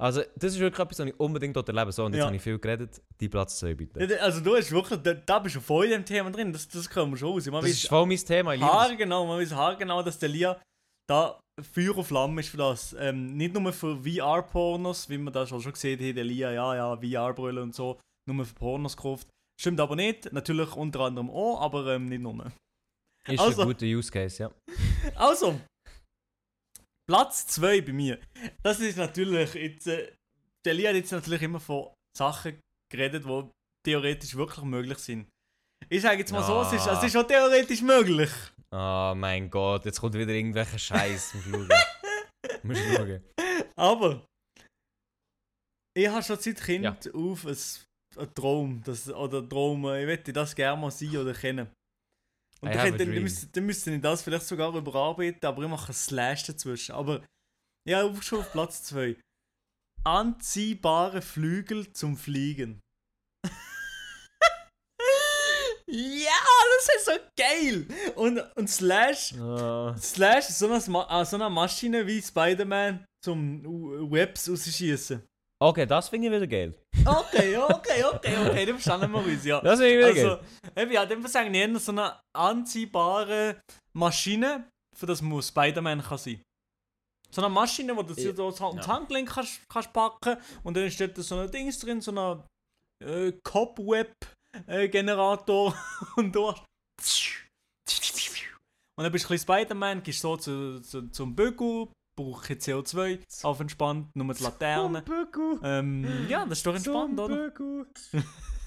[0.00, 2.26] Also, das ist wirklich etwas, was ich unbedingt dort erleben So, und jetzt Ja.
[2.26, 3.02] habe ich viel geredet.
[3.20, 4.20] Die Platz 2 bitte.
[4.22, 6.88] Also du hast wirklich, da, da bist du voll in dem Thema drin, das, das
[6.88, 7.46] können wir schon raus.
[7.46, 10.62] Man Das ist voll mein Thema, ich haargenau, man weiß haargenau, dass der Lia
[11.08, 12.94] da Feuer und Flamme ist für das.
[12.98, 16.96] Ähm, nicht nur für VR-Pornos, wie man das schon gesehen hat, der Lia, ja, ja,
[16.96, 17.98] VR-Brille und so,
[18.28, 19.28] nur für Pornos gekauft.
[19.60, 22.52] Stimmt aber nicht, natürlich unter anderem auch, aber ähm, nicht nur.
[23.26, 24.50] Ist Also- ein guter Use Case, ja.
[25.16, 25.60] Also,
[27.08, 28.20] Platz 2 bei mir.
[28.62, 29.86] Das ist natürlich jetzt.
[29.86, 30.12] Äh,
[30.64, 32.60] der Lia hat jetzt natürlich immer von Sachen
[32.92, 33.50] geredet, die
[33.86, 35.28] theoretisch wirklich möglich sind.
[35.88, 38.30] Ich sage jetzt mal so, es ist, es ist schon theoretisch möglich.
[38.70, 41.68] Oh mein Gott, jetzt kommt wieder irgendwelcher Scheiß zum Schauen.
[42.62, 43.22] Musst du schauen.
[43.76, 44.26] Aber
[45.96, 47.56] ich habe schon seit Kind auf ein,
[48.16, 51.68] einen Traum, das, oder Traum, ich möchte das gerne mal sein oder kennen.
[52.60, 53.22] Und dann, dann, dream.
[53.22, 56.92] müsste, dann müsste ich das vielleicht sogar überarbeiten, aber ich mache ein Slash dazwischen.
[56.92, 57.24] Aber
[57.88, 59.16] ja, aufgeschoben auf Platz 2.
[60.04, 62.80] Anziehbare Flügel zum Fliegen.
[65.90, 66.30] Ja,
[66.76, 67.86] das ist so geil!
[68.16, 69.94] Und, und Slash Ah.
[69.98, 75.22] Slash ist so eine, äh, so eine Maschine wie Spider-Man zum Webs rausschießen.
[75.60, 76.72] Okay, das finde ich wieder geil.
[77.04, 79.60] Okay, okay, okay, okay, dann verstanden wir uns, ja.
[79.60, 80.82] Das finde ich wieder Also, geil.
[80.84, 83.60] eben, ja, dann sagen eher so eine anziehbare
[83.92, 86.40] Maschine, für das man Spider-Man kann sein.
[87.30, 88.32] So eine Maschine, wo du Ja.
[88.44, 92.42] ums Handgelenk kannst, kannst packen und dann steht da so ein Dings drin, so ein
[93.04, 93.32] äh,
[94.52, 95.74] Cobweb-Generator
[96.16, 96.64] und du hast
[98.98, 101.86] und dann bist du ein bisschen Spider-Man, gehst so zu, zu, zum Bügel,
[102.16, 105.04] brauche CO2, auf entspannt, nur die Laterne.
[105.62, 107.52] Ähm, ja, das ist doch entspannt, oder?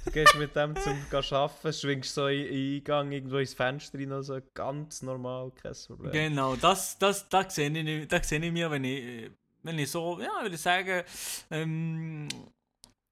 [0.03, 4.11] Du gehst mit dem zum Arbeiten, schwingst so in in Eingang irgendwo ins Fenster rein,
[4.11, 6.11] also ganz normal, kein Problem.
[6.11, 9.91] Genau, das, das, das, sehe ich, das sehe ich mir, wenn ich, äh, wenn ich
[9.91, 11.03] so, ja, würde ich sagen,
[11.51, 12.27] ähm,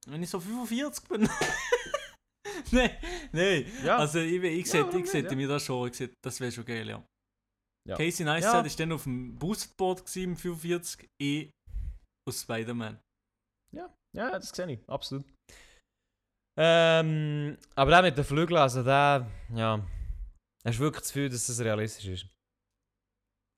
[0.08, 1.30] wenn ich so 45 bin.
[2.72, 2.98] nein,
[3.32, 3.66] nein.
[3.84, 3.98] Ja.
[3.98, 5.38] Also ich, ich, Ja, sehe, warum ich sehe nicht, ja.
[5.38, 7.04] mir das schon, ich sehe, das wäre schon geil, ja.
[7.88, 7.96] Ja.
[7.96, 8.34] Casey Ja.
[8.34, 11.50] Neistat ist dann auf dem Boostboard im 45, eh
[12.28, 13.00] aus Spider-Man.
[13.76, 15.26] Ja, ja, das sehe ich, absolut.
[16.58, 19.86] Ähm, aber der mit den Flügeln, also der, ja,
[20.66, 22.28] hast du wirklich das Gefühl, dass das realistisch ist?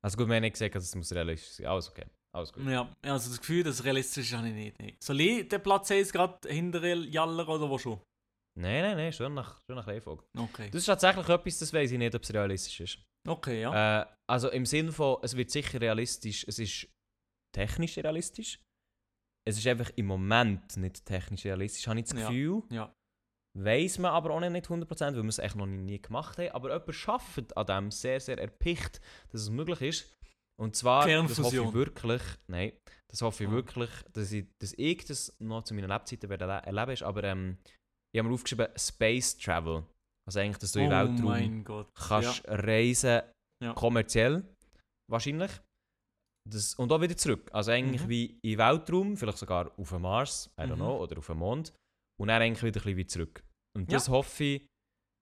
[0.04, 1.66] Also gut, wir haben nicht gesagt, dass es muss realistisch sein.
[1.66, 2.64] Alles okay, alles gut.
[2.66, 4.78] Ja, also das Gefühl, das realistisch ist, habe ich nicht.
[4.78, 4.96] Nee.
[5.02, 8.00] Soll ich den Platz 1 gerade hinter Jaller oder wo schon?
[8.58, 10.24] Nein, nein, nein, schon nach, schon nach Reihenfolge.
[10.36, 10.68] Okay.
[10.70, 12.98] Das ist tatsächlich etwas, das weiß ich nicht, ob es realistisch ist.
[13.26, 14.02] Okay, ja.
[14.02, 16.88] Äh, also im Sinne von, es wird sicher realistisch, es ist
[17.54, 18.60] technisch realistisch.
[19.48, 22.62] Es ist einfach im Moment nicht technisch realistisch, habe ich das Ja, Gefühl.
[22.70, 22.94] ja.
[23.58, 26.48] Weiß man aber auch nicht 100%, weil wir es echt noch nie, gemacht haben.
[26.50, 29.00] Aber jemand schafft an dem sehr, sehr erpicht,
[29.30, 30.16] dass es möglich ist.
[30.58, 32.72] Und zwar, das hoffe ich wirklich, nein,
[33.10, 33.52] das hoffe ich Ah.
[33.52, 37.02] wirklich, dass ich, dass ich das noch zu meiner Lebzeiten werde erle- erleben ist.
[37.02, 37.58] Aber ähm,
[38.14, 39.84] ich habe mir aufgeschrieben, Space Travel.
[40.26, 41.88] Also eigentlich, dass du oh im Weltraum mein Gott.
[41.94, 43.22] kannst reisen,
[43.62, 43.72] Ja.
[43.74, 44.44] kommerziell
[45.10, 45.50] wahrscheinlich.
[46.48, 47.48] Das, und auch wieder zurück.
[47.52, 48.08] Also eigentlich Mhm.
[48.08, 50.74] wie im Weltraum, vielleicht sogar auf dem Mars, I don't Mhm.
[50.76, 51.72] know, oder auf dem Mond.
[52.20, 53.44] Und dann eigentlich wieder ein bisschen wie zurück.
[53.76, 53.96] Und Ja.
[53.98, 54.66] das hoffe ich,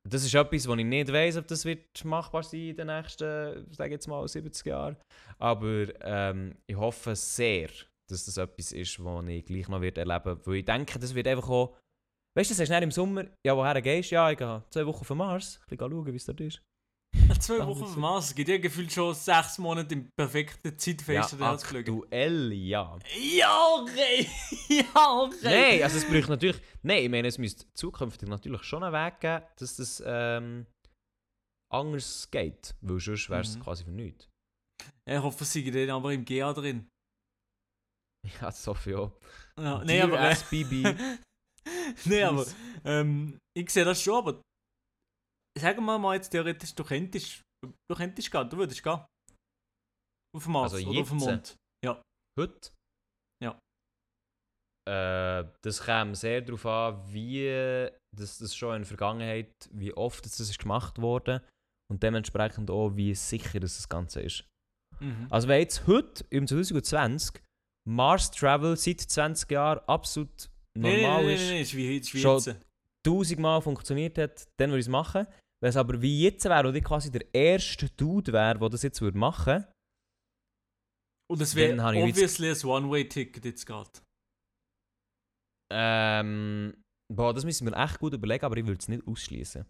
[0.09, 3.71] das ist etwas, wo ich nicht weiß, ob das wird machbar sein in den nächsten,
[3.71, 4.97] sage jetzt mal, 70 Jahren.
[5.39, 7.69] Aber ähm, ich hoffe sehr,
[8.11, 10.47] dass das etwas ist, was ich gleich noch wird erleben werde.
[10.47, 11.77] Weil ich denke, das wird einfach auch.
[12.37, 14.15] Weißt du, das hast du dann im Sommer, ja, woher gehst du?
[14.15, 15.61] Ja, ich gehe zwei Wochen auf Mars.
[15.71, 16.63] Ich schauen, wie es dort ist.
[17.41, 18.27] Zwei Wochen auf Mars.
[18.29, 22.97] Es gibt ja gefühlt schon sechs Monate im perfekten Zeitfenster ja, aktuell, ja.
[23.19, 24.29] Ja, okay.
[24.69, 25.37] ja, okay.
[25.43, 26.61] Nein, also es bräuchte natürlich.
[26.83, 30.67] Nein, ich meine, es müsste zukünftig natürlich schon einen Weg geben, dass das ähm,
[31.73, 32.77] anders geht.
[32.81, 33.61] Weil sonst wäre es Mhm.
[33.63, 34.29] quasi für nichts.
[35.05, 36.89] Ich hoffe, sie sind dann aber im GA drin.
[38.25, 39.13] Ja, das hoffe ich auch.
[39.59, 40.31] Ja, Dear aber.
[40.31, 40.85] SBB.
[42.05, 42.47] nee, aber.
[42.85, 44.43] Ähm, ich sehe das schon, aber.
[45.59, 47.43] Sagen wir mal jetzt theoretisch, du könntest.
[47.63, 49.05] Du könntest gehen, du würdest gehen.
[50.35, 51.19] Auf dem Mars Also oder auf dem?
[51.19, 51.57] Mond.
[52.39, 52.71] Heute?
[53.43, 53.59] Ja.
[54.89, 60.25] Äh, das käme sehr darauf an, wie das, das schon in der Vergangenheit, wie oft
[60.25, 61.47] das ist gemacht wurde
[61.91, 64.45] und dementsprechend auch, wie sicher das, das Ganze ist.
[65.01, 65.27] Mhm.
[65.31, 67.43] Also wenn jetzt heute, im 2020,
[67.89, 72.21] Mars Travel seit 20 Jahren absolut normal nee, nee, ist, nee, ist wie, ist wie
[72.21, 72.57] Schon-
[73.07, 75.27] tausendmal funktioniert hat, dann würde ich es machen.
[75.63, 78.83] Wenn es aber wie jetzt wäre und ich quasi der erste Dude wäre, der das
[78.83, 79.65] jetzt würde machen
[81.31, 83.91] Und es wäre obviously ein One-Way-Ticket jetzt gerade.
[85.73, 89.65] ähm, boah, das müssen wir echt gut überlegen, aber ich würde es nicht ausschließen.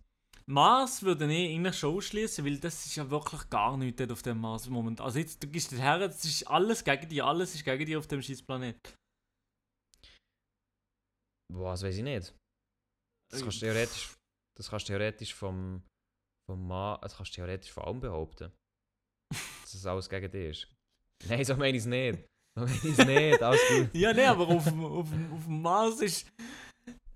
[0.46, 4.38] Mars würde ich eigentlich schon ausschließen, weil das ist ja wirklich gar nichts auf dem
[4.38, 5.00] Mars im Moment.
[5.00, 8.06] Also jetzt, du gehst her, das ist alles gegen dich, alles ist gegen dich auf
[8.06, 8.76] dem scheiß Planet.
[11.52, 12.34] Boah, das weiß ich nicht.
[13.30, 14.14] Das kannst du theoretisch,
[14.56, 15.82] das kannst theoretisch vom,
[16.48, 18.52] vom Mann, das kannst du theoretisch von allem behaupten.
[19.62, 20.74] dass es alles gegen dich ist.
[21.28, 22.24] Nein, so meine ich es nicht.
[22.58, 23.90] So meine ich es nicht, alles gut.
[23.94, 26.26] Ja, nee, aber auf, dem- auf, auf dem Mars ist.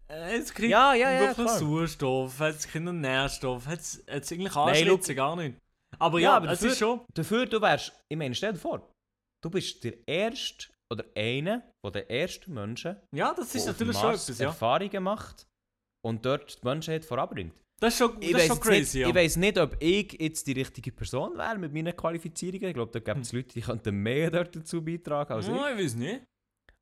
[0.09, 1.49] Äh, es kriegt Ja, ja, ja, wirklich.
[1.51, 5.59] Sauerstoff, es kriegt einen Nährstoff, es es eigentlich Nein, Anschlitzen gar nicht.
[5.99, 7.01] Aber Ja, ja, aber dafür- ist schon.
[7.15, 8.89] Dafür, du wärst, ich meine, stell dir vor,
[9.43, 14.15] du bist der erste oder einer von den ersten Menschen, Ja, das ist natürlich schon
[14.15, 14.47] etwas, ja.
[14.47, 15.47] Erfahrungen macht
[16.03, 17.53] und dort die Menschheit voranbringt.
[17.79, 19.09] Das ist schon, Ich das ist weiß schon crazy, nicht, ja.
[19.09, 22.69] ich weiss nicht, ob ich jetzt die richtige Person wäre mit meinen Qualifizierungen.
[22.69, 23.39] Ich glaube, da gibt es Hm.
[23.39, 25.55] Leute, die könnten mehr dort dazu beitragen als ich.
[25.55, 26.23] ja, ich weiß nicht.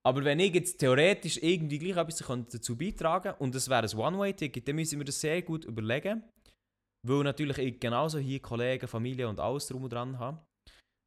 [0.05, 3.99] Aber wenn ich jetzt theoretisch irgendwie gleich etwas könnte dazu beitragen und es wäre ein
[3.99, 6.23] One-Way-Ticket, dann müssen wir das sehr gut überlegen.
[7.05, 10.39] Weil natürlich ich genauso hier Kollegen, Familie und alles drum und dran habe.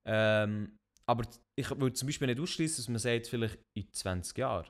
[0.07, 0.77] Ähm,
[1.09, 1.25] aber
[1.59, 4.69] ich würde zum Beispiel nicht ausschließen, dass man sagt, vielleicht in 20 Jahren.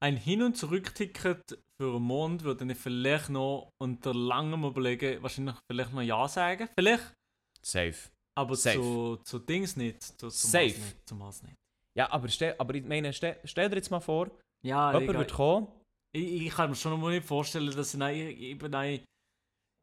[0.00, 5.56] Ein Hin- und Zurück-Ticket für einen Mond würde ich vielleicht noch unter langem Überlegen wahrscheinlich
[5.70, 6.68] vielleicht noch Ja sagen.
[6.78, 7.14] Vielleicht,
[7.62, 7.96] Safe.
[8.38, 8.76] aber Safe.
[8.76, 10.02] zu, zu Dings nicht.
[10.02, 10.66] Zu, zum Safe.
[10.66, 11.08] Mars nicht.
[11.08, 11.54] Zum Mars nicht.
[11.96, 14.30] Ja, aber, stell, aber ich meine, stell, stell dir jetzt mal vor,
[14.64, 15.68] Ja, jemand ich, wird kommen.
[16.14, 19.00] ich, ich kann mir schon mal nicht vorstellen, dass nein, ich, ich, nein,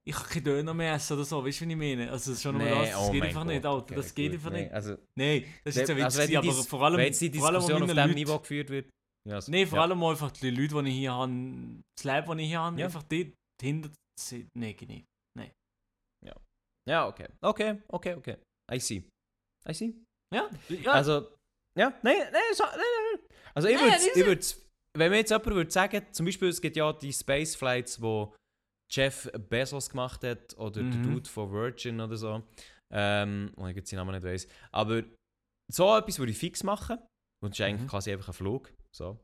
[0.08, 1.44] ich kann keinen Döner mehr essen oder so.
[1.46, 2.12] Weißt du, was ich meine?
[2.12, 3.48] Also, schon mal das, das oh geht einfach Gott.
[3.48, 3.78] nicht, Alter.
[3.78, 4.40] Okay, Das geht gut.
[4.40, 4.74] einfach Nee, nicht.
[4.74, 7.48] Also, Nein, das ist jetzt ein Witz, also die, aber vor allem, wenn die vor
[7.48, 8.90] allem Diskussion auf diesem Niveau geführt wird.
[9.30, 9.84] Ja, Nein, vor ja.
[9.84, 11.32] allem einfach die Leute, die ich hier habe,
[11.98, 12.86] das Leben, das ich hier habe, Ja.
[12.86, 13.28] einfach dort
[13.62, 13.90] hinter
[14.20, 14.48] sind.
[14.58, 15.06] Nein, geht nicht.
[16.88, 17.28] Ja, okay.
[17.42, 18.38] Okay, okay, okay.
[18.72, 19.04] I see.
[19.68, 19.94] I see.
[20.34, 20.92] Ja, ja.
[20.94, 21.36] Also,
[21.78, 23.28] ja, nein, nein, so, nein, nein.
[23.54, 24.46] Also, ich Nein, würde, würde,
[24.98, 28.34] wenn mir jetzt jemand würde sagen, zum Beispiel, es gibt ja die Space Flights, wo
[28.92, 31.04] Jeff Bezos gemacht hat oder der Mhm.
[31.04, 32.44] Dude von Virgin oder so,
[32.94, 35.04] ähm, wo ich jetzt seinen Namen nicht weiss, aber
[35.72, 36.98] so etwas würde ich fix machen
[37.44, 37.88] und das ist eigentlich Mhm.
[37.88, 39.20] quasi einfach ein Flug, so.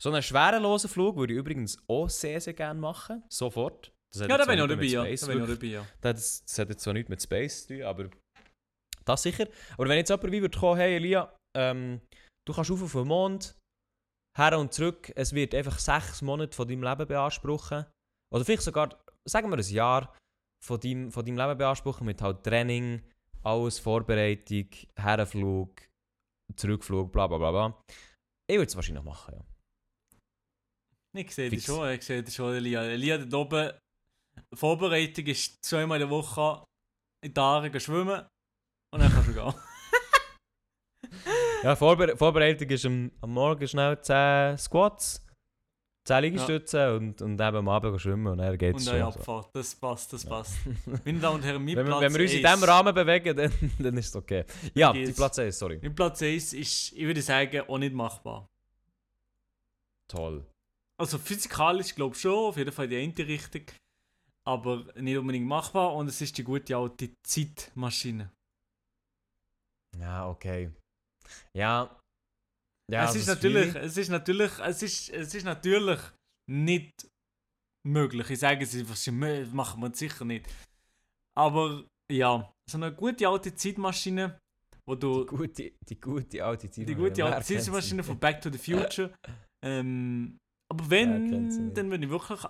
[0.00, 3.92] So einen schwerelosen Flug würde ich übrigens auch sehr, sehr gerne machen, sofort.
[4.16, 5.02] Ja, da bin ich nichts dabei, ja.
[5.04, 5.86] Da bin ich dabei, ja.
[6.00, 8.10] das, das hat jetzt zwar nichts mit Space zu tun, aber
[9.04, 9.46] das sicher.
[9.74, 12.00] Aber wenn jetzt jemand wie würde kommen, hey Elia, ähm,
[12.46, 13.56] du kannst auf auf den Mond,
[14.38, 17.86] her und zurück, es wird einfach sechs Monate von deinem Leben beanspruchen.
[18.32, 20.14] Oder vielleicht sogar, sagen wir ein Jahr
[20.64, 23.02] von deinem, von deinem Leben beanspruchen mit halt Training,
[23.42, 25.82] alles, Vorbereitung, Herrenflug,
[26.56, 27.80] Zurückflug, bla bla bla bla.
[28.50, 29.44] Ich würde es wahrscheinlich machen, ja.
[31.16, 32.82] Ich sehe das schon, ich sehe das schon, Elia.
[32.84, 33.72] Elia dort oben,
[34.52, 36.64] Vorbereitung ist zweimal in der Woche
[37.24, 38.26] in den gehen schwimmen
[38.92, 39.54] und dann kannst du gehen.
[41.62, 45.23] Ja, Vorbere Vorbereitung ist am, am Morgen schnell 10 Squats,
[46.06, 49.02] 10 Liegestützen und, und eben am Abend schwimmen und dann geht es und schon.
[49.02, 49.18] eine so.
[49.20, 50.30] Abfahrt, das passt, das Ja.
[50.30, 50.58] passt.
[51.04, 53.36] Meine Damen und Herren, mein Wenn wir, Platz wenn wir uns in diesem Rahmen bewegen,
[53.36, 54.44] dann, dann ist es okay.
[54.74, 55.78] Ja, die Platz 1, sorry.
[55.82, 58.46] Mein Platz 1 ist, ich würde sagen, auch nicht machbar.
[60.08, 60.44] Toll.
[61.00, 63.62] Also physikalisch glaube ich schon, auf jeden Fall die eine Richtung.
[64.46, 68.30] Aber nicht unbedingt machbar und es ist die gute alte Zeitmaschine.
[69.98, 70.70] Ja, okay.
[71.54, 71.88] Ja.
[72.90, 76.00] Ja es, ist das fühle natürlich, es ist natürlich, es ist, es ist natürlich
[76.50, 77.08] nicht
[77.86, 78.30] möglich.
[78.30, 80.46] Ich sage es einfach, machen wir sicher nicht.
[81.36, 84.38] Aber ja, so eine gute alte Zeitmaschine,
[84.86, 86.88] wo du Die gute, die gute alte Zeit.
[86.88, 89.12] die gute alte Zeitmaschine von Back to the Future.
[89.64, 90.38] ähm,
[90.70, 92.40] aber wenn, dann würde ich wirklich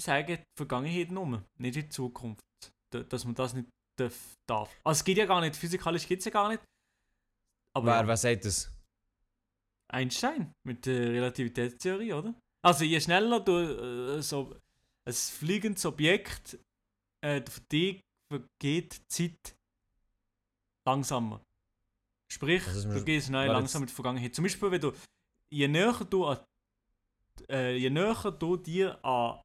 [0.00, 1.26] sagen, die Vergangenheit nur,
[1.58, 2.42] nicht in die Zukunft.
[2.90, 3.68] Dass man das nicht
[3.98, 4.34] darf.
[4.48, 4.70] darf.
[4.84, 6.62] Also es geht ja gar nicht, physikalisch geht es ja gar nicht.
[7.74, 8.72] Aber Wer, ja, wer sagt das?
[9.88, 12.34] Einstein mit der Relativitätstheorie, oder?
[12.62, 14.56] Also je schneller du äh, so
[15.04, 16.58] ein fliegendes Objekt
[17.22, 19.56] äh, für dich vergeht die Zeit
[20.86, 21.40] langsamer.
[22.32, 24.34] Sprich, du gehst schnell langsam mit der Vergangenheit.
[24.34, 24.92] Zum Beispiel, wenn du
[25.52, 26.38] je näher du an
[27.48, 29.40] äh, je näher du dir an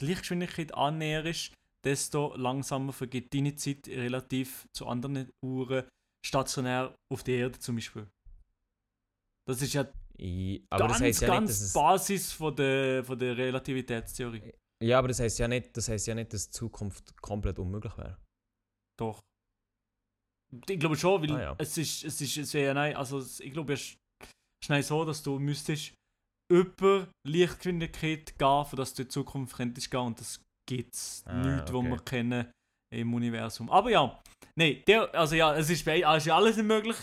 [0.00, 1.52] die Lichtgeschwindigkeit annäherst,
[1.84, 5.84] desto langsamer vergeht deine Zeit relativ zu anderen Uhren
[6.24, 8.08] stationär auf der Erde zum Beispiel.
[9.48, 9.86] Das ist ja
[10.18, 13.36] Ich, aber ganz, das heisst ja ganz nicht, dass es, Basis von der, von der
[13.36, 14.52] Relativitätstheorie.
[14.82, 17.96] Ja, aber das heisst ja nicht, das heisst ja nicht, dass die Zukunft komplett unmöglich
[17.96, 18.18] wäre.
[18.98, 19.20] Doch.
[20.68, 21.54] Ich glaube schon, weil Ah, ja.
[21.58, 23.96] es ist, es ist, es wäre ja nein, also ich glaube, es ist
[24.64, 25.92] schnell so, dass du müsstest
[26.52, 31.22] über Lichtgeschwindigkeit gehen, für dass du in die Zukunft könntest gehen und das gibt es
[31.26, 31.90] Ah, nicht, wo okay.
[31.90, 32.50] wir kennen
[32.94, 33.68] im Universum.
[33.70, 34.22] Aber ja,
[34.56, 36.96] nein, der, also ja, es ist, es ist ja alles nicht möglich,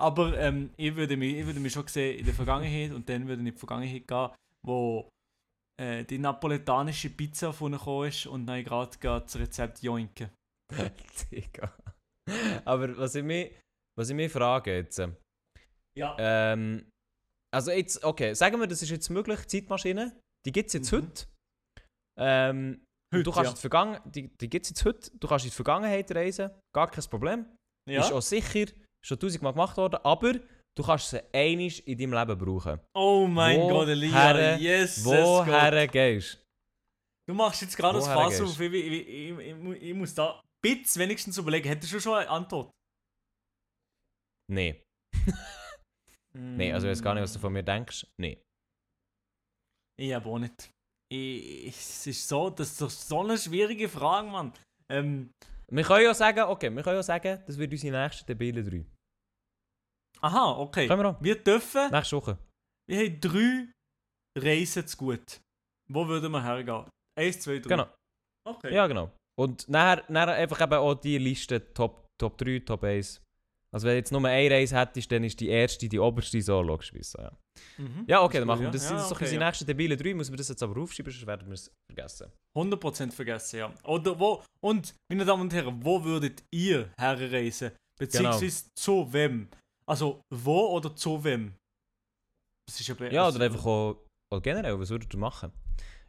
[0.00, 3.22] aber ähm, ich, würde mich, ich würde mich schon sehen in der Vergangenheit und dann
[3.26, 4.30] würde ich in die Vergangenheit gehen,
[4.66, 5.08] wo
[5.80, 10.30] äh, die napolitanische Pizza von gekommen ist und dann gerade das Rezept joinken.
[11.30, 11.72] Digga.
[12.64, 13.52] aber was ich mich,
[13.98, 15.10] was ich mich frage jetzt, äh,
[15.96, 16.16] Ja.
[16.18, 16.88] ähm,
[17.54, 20.96] also jetzt, okay, sagen wir, das ist jetzt möglich, Zeitmaschine, die gibt es jetzt Mhm.
[20.96, 21.26] heute.
[22.18, 23.50] Ähm, Heute, du kannst ja.
[23.50, 26.50] in die Vergangen die, die gibt es jetzt heute, du kannst in die Vergangenheit reisen,
[26.74, 27.46] gar kein Problem.
[27.88, 28.00] Ja.
[28.00, 28.66] Ist auch sicher,
[29.04, 30.32] schon tausendmal gemacht worden, aber
[30.76, 32.80] du kannst sie einisch in deinem Leben brauchen.
[32.96, 36.40] Oh mein Wo Gott, Elia, yes, Woher gehst
[37.28, 40.14] Du machst jetzt gerade das Woher Fass auf, ich, ich, ich, ich, mu- ich muss
[40.14, 41.68] da Bits wenigstens überlegen.
[41.68, 42.70] Hättest du schon eine Antwort?
[44.50, 44.82] Nee.
[46.36, 48.08] Nee, also ich weiß gar nicht, was du von mir denkst.
[48.20, 48.42] Nee.
[49.96, 50.68] Ich aber auch nicht.
[51.12, 54.52] Ich, es ist so, das ist doch so eine schwierige Frage, Mann.
[54.90, 55.30] Ähm,
[55.70, 58.84] Wir können ja sagen, okay, wir können ja sagen, das wird unsere nächste Debile 3.
[60.24, 60.86] aha, okay.
[60.86, 61.22] Können wir auch.
[61.22, 62.38] Wir dürfen, Nächste Woche.
[62.88, 63.68] wir haben drei
[64.38, 65.40] Reisen zu gut.
[65.88, 66.84] Wo würden wir hergehen?
[67.18, 67.68] Eins, zwei, drei.
[67.68, 67.86] Genau.
[68.46, 68.74] Okay.
[68.74, 69.10] Ja, genau.
[69.38, 73.20] Und nachher, nachher einfach eben auch die Liste Top, Top 3, Top 1.
[73.72, 76.62] Also wenn du jetzt nur eine Reise hättest, dann ist die erste, die oberste so
[76.62, 77.18] logischerweise.
[77.22, 77.32] Ja,
[77.78, 78.04] Mhm.
[78.08, 78.82] ja okay, dann machen wir das.
[78.82, 78.88] ja.
[78.90, 79.46] sind Ja, okay, unsere ja.
[79.46, 80.14] nächsten debile 3.
[80.14, 82.32] Muss man das jetzt aber aufschieben, sonst werden wir es vergessen.
[82.56, 83.74] 100% vergessen, ja.
[83.84, 87.72] Oder wo, und, meine Damen und Herren, wo würdet ihr herreisen?
[87.98, 89.48] Beziehungsweise zu wem?
[89.88, 91.54] Also, wo oder zu wem?
[92.68, 95.52] Das ist aber Ja, das- oder einfach auch, auch generell, was würdet ihr machen?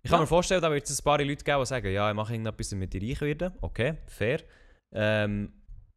[0.03, 0.11] Ich Ja.
[0.11, 2.33] kann mir vorstellen, da wird es ein paar Leute geben, die sagen, ja, ich mache
[2.33, 3.53] irgendetwas, damit ich reich werde.
[3.61, 4.41] Okay, fair.
[4.93, 5.51] Ähm,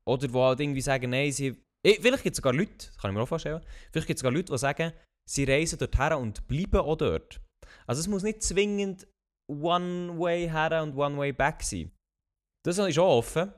[0.07, 1.63] oder die halt irgendwie sagen, nein, sie...
[1.87, 3.63] Eh, vielleicht gibt es sogar Leute, das kann ich mir auch vorstellen,
[3.93, 4.93] vielleicht gibt es sogar Leute, die sagen,
[5.31, 7.41] sie reisen dorthin und bleiben auch dort.
[7.87, 9.07] Also es muss nicht zwingend
[9.49, 11.93] one way her und one way back sein.
[12.65, 13.53] Das ist auch offen.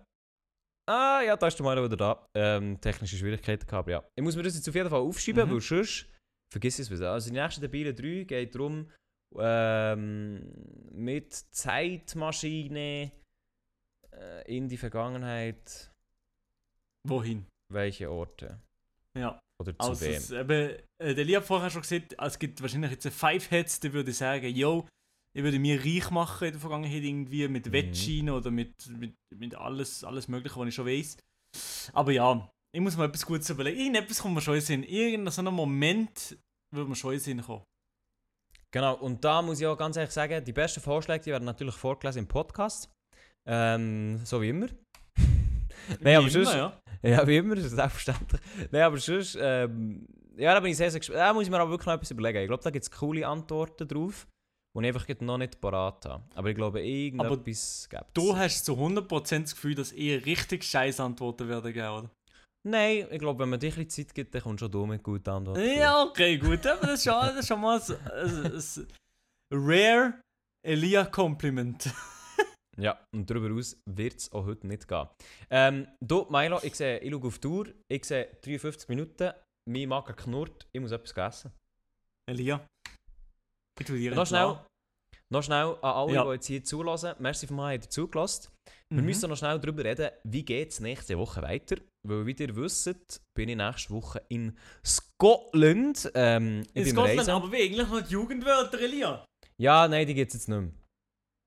[0.91, 2.26] Ah, ja, da ist der Milo wieder da.
[2.34, 4.05] Ähm, technische Schwierigkeiten gehabt, aber ja.
[4.16, 5.53] Ich muss mir das jetzt auf jeden Fall aufschreiben, Mhm.
[5.55, 6.07] weil sonst
[6.53, 7.12] vergiss es wieder.
[7.12, 8.91] Also die nächsten Debile 3 geht darum,
[9.38, 10.53] ähm,
[10.91, 13.12] mit Zeitmaschine
[14.12, 15.93] äh, in die Vergangenheit,
[17.07, 17.47] Wohin?
[17.72, 18.61] welche Orte
[19.16, 19.38] Ja.
[19.62, 20.14] oder zu Also, wem.
[20.14, 23.78] es, eben, äh, der Lia hat vorher schon gesagt, es gibt wahrscheinlich jetzt Five Heads,
[23.80, 24.88] die würde sagen, yo,
[25.37, 28.28] ich würde mir reich machen in der Vergangenheit irgendwie mit Mhm.
[28.31, 31.16] Oder mit, mit, mit alles, alles Mögliche, was ich schon weiß.
[31.93, 33.78] Aber ja, ich muss mir etwas Gutes überlegen.
[33.78, 34.83] Irgendetwas kommt mir schon in Sinn.
[34.83, 36.39] Irgendein so Moment
[36.74, 37.64] würde mir schon in Sinn kommen.
[38.72, 41.74] Genau, und da muss ich auch ganz ehrlich sagen, die besten Vorschläge die werden natürlich
[41.74, 42.89] vorgelesen im Podcast.
[43.49, 44.68] Ähm, so wie immer.
[46.01, 46.81] Nein, aber sonst, ja.
[47.03, 48.41] Ja, wie immer, das ist selbstverständlich.
[48.70, 50.07] Nein, aber sonst, ähm,
[50.37, 51.18] ja, da bin ich sehr, sehr gespannt.
[51.18, 52.39] Da muss ich mir aber wirklich noch etwas überlegen.
[52.39, 54.28] Ich glaube, da gibt es coole Antworten drauf,
[54.77, 56.25] die ich einfach noch nicht parat habe.
[56.35, 58.14] Aber ich glaube, irgendetwas gibt es.
[58.14, 62.11] Du hast zu 100% das Gefühl, dass eher richtig scheiß Antworten werden geben, oder?
[62.62, 65.03] Nein, ich glaube, wenn man dir ein bisschen Zeit gibt, dann kommst schon du mit
[65.03, 65.79] guten Antworten.
[65.79, 66.66] Ja, okay, gut.
[66.66, 68.87] Aber das ist schon, das ist schon mal ein
[69.53, 70.21] rare
[70.66, 71.91] Elia-Kompliment.
[72.79, 75.07] Ja, und darüber aus wird es auch heute nicht gehen.
[75.51, 79.33] Ähm, du, Milo, ich sehe, ich schaue auf die Uhr, ich sehe 53 Minuten,
[79.68, 81.53] mein Magen knurrt, ich muss etwas essen.
[82.27, 82.64] Elia.
[83.81, 84.59] Ich dir Noch schnell,
[85.33, 86.24] noch schnell an alle, Ja.
[86.24, 87.14] die jetzt hier zulassen.
[87.18, 88.51] Merci von mir, zugelassen.
[88.93, 89.07] Wir Mhm.
[89.07, 91.76] müssen noch schnell darüber reden, wie geht es nächste Woche weiter.
[92.07, 96.11] Weil, wie ihr wisst, bin ich nächste Woche in Scotland.
[96.14, 97.31] Ähm, In Scotland, reisen.
[97.31, 99.24] aber wie eigentlich noch die Jugendwörter, Elia?
[99.61, 100.72] Ja, nein, die gibt es jetzt nicht mehr.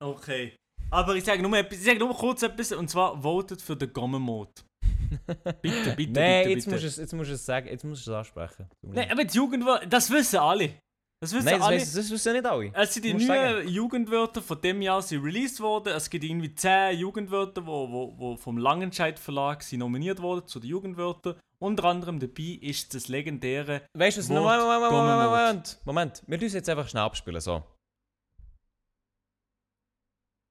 [0.02, 0.56] Okay.
[0.90, 3.92] Aber ich sage nur, etwas, ich sage nur kurz etwas, und zwar votet für den
[3.92, 4.52] Gomme-Mode.
[5.62, 6.70] Bitte, bitte, Nein, bitte, jetzt, bitte.
[6.70, 8.68] musst es, jetzt musst du es sagen, jetzt musst du es ansprechen.
[8.82, 10.74] Nein, aber die Jugendwörter, das wissen alle.
[11.20, 11.76] Das wissen Nein, das, alle.
[11.76, 12.72] weiss, das wissen nicht alle.
[12.74, 15.94] Es sind die neuen Jugendwörter von dem Jahr sind released worden.
[15.94, 20.46] Es gibt irgendwie 10 Jugendwörter, die wo, wo, wo vom Langenscheid Verlag sind nominiert wurden
[20.46, 21.40] zu den Jugendwörtern.
[21.58, 24.28] Unter anderem dabei ist das legendäre Weißt du was?
[24.28, 25.30] Moment, Moment, Moment.
[25.30, 26.22] Moment, Moment.
[26.26, 27.40] Wir müssen jetzt einfach schnell abspielen.
[27.40, 27.62] So.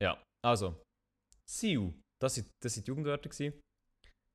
[0.02, 0.82] Ja, also.
[1.48, 1.94] Siu.
[2.20, 3.30] Das sind, das sind die Jugendwörter.
[3.30, 3.60] Gewesen.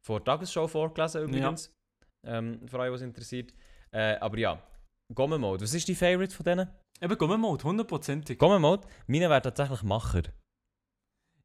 [0.06, 1.72] Vor der Tagesschau vorgelesen übrigens.
[2.24, 3.52] Ähm, für alle, was interessiert.
[3.92, 4.62] Äh, aber ja.
[5.14, 5.62] Gomme Mode.
[5.64, 6.68] Was ist dein Favorite von denen?
[7.00, 8.38] Eben Gomme-Mode, hundertprozentig.
[8.38, 8.86] Gomme Mode?
[9.06, 10.22] Meine wäre tatsächlich Macher.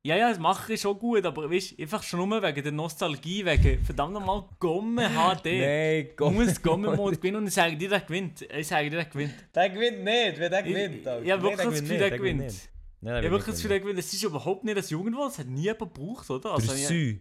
[0.06, 3.46] Ja, ja, das mache ich schon gut, aber weißt einfach schon nur wegen der Nostalgie,
[3.46, 5.46] wegen verdammt nochmal Gomme HD.
[5.46, 8.42] Nein, Du musst Gomme-Mode gewinnen und ich sage dir, der gewinnt.
[8.42, 9.34] Ich sage dir, der gewinnt.
[9.56, 11.08] Der gewinnt nicht, wenn der gewinnt.
[11.24, 12.70] ich habe wirklich das Gefühl, der gewinnt.
[13.06, 14.00] Habe wirklich das Gefühl, der gewinnt.
[14.00, 16.40] Es ist überhaupt nicht das Jugendwort, das hat nie jemand gebraucht, oder?
[16.42, 17.20] Der Also, ja, Sü.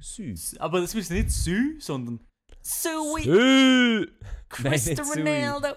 [0.00, 0.34] Sü.
[0.60, 2.20] aber das müssen nicht Sü, sondern
[2.62, 4.06] Sui, Sü.
[4.48, 5.22] Cristiano Sui.
[5.22, 5.68] Ronaldo,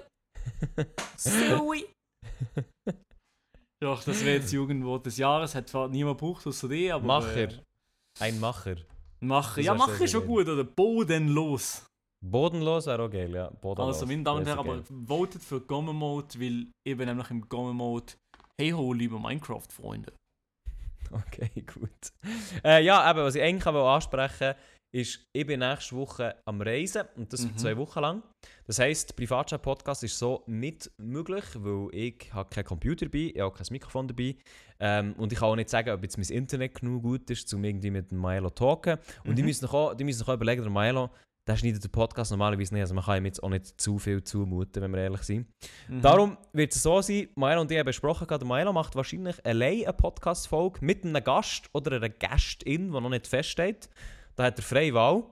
[1.17, 1.85] Sui.
[3.81, 5.55] Doch, das wäre jetzt Jugendwort des Jahres.
[5.55, 7.05] Hat zwar niemand gebraucht, außer die, aber...
[7.05, 7.49] Macher.
[7.49, 7.59] Äh,
[8.19, 8.75] Ein Macher.
[9.19, 9.57] Macher.
[9.57, 10.63] Das Ja, Macher ist schon gut, oder?
[10.63, 11.85] Bodenlos.
[12.23, 13.49] Bodenlos wäre auch geil, ja.
[13.49, 13.95] Bodenlos.
[13.95, 17.47] Also, meine Damen und Herren, aber votet für Gomme Mode, weil ich bin nämlich im
[17.47, 18.13] Gomme Mode.
[18.59, 20.13] Hey ho, liebe Minecraft-Freunde.
[21.11, 21.91] Okay, gut.
[22.63, 24.59] Äh, ja, eben, was ich eigentlich auch ansprechen wollte,
[24.95, 27.57] ist, ich bin nächste Woche am Reisen und das Mhm.
[27.57, 28.23] zwei Wochen lang.
[28.65, 33.39] Das heisst, der Privatchat-Podcast ist so nicht möglich, weil ich habe keinen Computer dabei, ich
[33.41, 34.35] habe kein Mikrofon dabei
[34.79, 37.63] ähm, und ich kann auch nicht sagen, ob jetzt mein Internet genug gut ist, um
[37.63, 38.97] irgendwie mit dem Milo zu talken.
[39.25, 39.47] Und die Mhm.
[39.49, 41.09] müssen noch auch, die müssen noch auch überlegen, der Milo,
[41.47, 44.23] der schneidet den Podcast normalerweise nicht, also man kann ihm jetzt auch nicht zu viel
[44.23, 45.47] zumuten, wenn wir ehrlich sind.
[45.89, 46.01] Mhm.
[46.01, 49.83] Darum wird es so sein, Milo und ich haben besprochen, der Milo macht wahrscheinlich allein
[49.83, 53.89] eine Podcast-Folge mit einem Gast oder einer Gästin, die noch nicht feststeht.
[54.37, 55.23] Da hat er freie Wahl.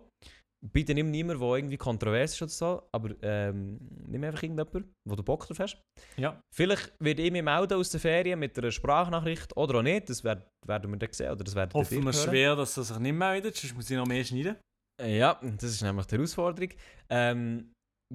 [0.66, 5.16] bitte nimm niemanden, der irgendwie kontrovers ist oder so, aber ähm, nimm einfach irgendjemanden, wo
[5.16, 5.78] du Bock drauf hast.
[6.16, 6.40] Ja.
[6.56, 10.24] Vielleicht wird ich mich melden aus der Ferien mit einer Sprachnachricht oder auch nicht, das
[10.24, 11.32] werd, werden wir dann sehen.
[11.34, 13.98] Oder das werdet ihr Hoffen wir schwer, dass er sich nicht meldet, sonst muss ich
[13.98, 14.56] noch mehr schneiden.
[15.02, 16.70] Ja, das ist nämlich die Herausforderung.
[17.10, 17.74] Ähm,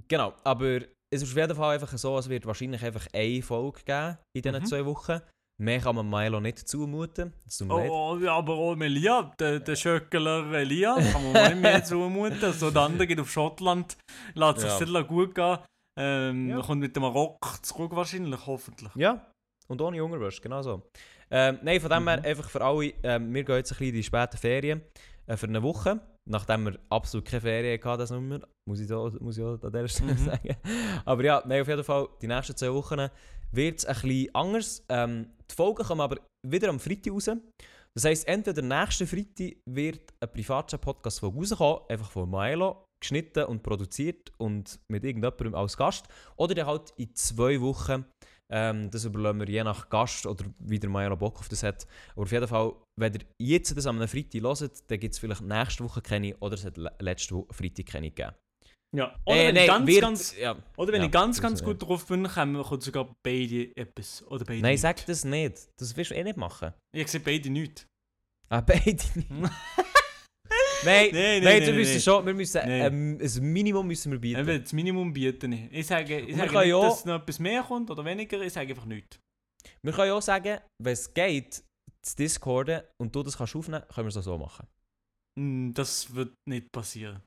[0.08, 0.76] genau, aber
[1.12, 4.42] es ist auf jeden Fall einfach so, es wird wahrscheinlich einfach eine Folge geben in
[4.42, 4.66] diesen Mhm.
[4.66, 5.20] zwei Wochen.
[5.60, 7.32] Mehr kann man Milo nicht zumuten.
[7.44, 7.90] Das tut mir leid.
[7.90, 11.62] Oh, oh, ja, aber auch im Elia, der, der Schöckeler Elia, kann man mal nicht
[11.62, 12.52] mehr zumuten.
[12.52, 13.96] So, der andere geht auf Schottland,
[14.34, 14.86] lässt sich Ja.
[14.86, 15.58] sehr gut gehen.
[15.98, 16.60] Ähm, Ja.
[16.60, 18.94] Kommt mit dem Rock zurück wahrscheinlich, hoffentlich.
[18.94, 19.26] Ja,
[19.66, 20.82] und ohne Hungerwurst, genau so.
[21.30, 22.24] Ähm, Nein, von dem her Mhm.
[22.24, 24.82] einfach für alle, ähm, wir gehen jetzt ein bisschen in die späten Ferien
[25.26, 26.00] äh, für eine Woche.
[26.30, 29.72] Nachdem wir absolut keine Ferien hatten, das Sommer, muss ich, da, muss ich auch an
[29.72, 30.18] dieser Stelle Mhm.
[30.24, 30.56] sagen.
[31.04, 33.08] Aber ja, nein, auf jeden Fall, die nächsten zwei Wochen
[33.52, 34.84] wird es ein bisschen anders.
[34.88, 37.30] Ähm, die Folgen kommen aber wieder am Freitag raus.
[37.94, 44.30] Das heisst, entweder nächsten Freitag wird ein Privatchat-Podcast rauskommen, einfach von Milo, geschnitten und produziert
[44.38, 46.06] und mit irgendjemandem als Gast.
[46.36, 48.04] Oder dann halt in zwei Wochen
[48.50, 51.86] ähm, das überlassen wir je nach Gast oder wie der Milo Bock auf das hat.
[52.14, 55.42] Aber auf jeden Fall, wenn ihr jetzt das am Freitag hört, dann gibt es vielleicht
[55.42, 58.34] nächste Woche keine oder es hat le- letzte Woche Freitag keine gegeben.
[58.96, 59.14] Ja.
[59.26, 60.56] Oder Äh, wenn nein, ich ganz, wird- ganz, ja.
[60.76, 64.22] oder wenn Ja, ich ganz, ganz gut drauf bin, kommen kommt sogar beide etwas.
[64.28, 65.68] Oder beide Nein, sag das nicht.
[65.78, 66.72] Das willst du eh nicht machen.
[66.94, 67.86] Ich sehe beide nicht.
[68.48, 69.30] Ah, beide nicht.
[69.30, 69.50] nein,
[70.84, 72.00] Nein, nein, nein, wir nein, müssen nein.
[72.00, 72.92] schon, wir müssen, Nein.
[72.92, 74.40] ähm, ein Minimum müssen wir bieten.
[74.40, 75.68] Eben, das Minimum bieten nicht.
[75.72, 78.70] Ich sage, ich sage nicht, ja- dass noch etwas mehr kommt oder weniger, ich sage
[78.70, 79.18] einfach nichts.
[79.82, 81.62] Wir können ja auch sagen, wenn es geht,
[82.06, 84.66] zu Discorden und du das kannst aufnehmen, können wir es auch so machen.
[85.38, 87.20] Mm, Das wird nicht passieren.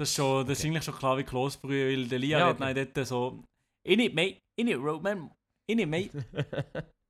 [0.00, 0.68] Das ist, schon, das ist Okay.
[0.68, 2.72] eigentlich schon klar wie Klosbrühe, weil der Lia Ja, hat okay.
[2.72, 3.44] nein, dort so.
[3.82, 4.38] Ich nicht, mate.
[4.56, 5.30] Ich nicht, Roadman.
[5.66, 6.24] Ich nicht, mate.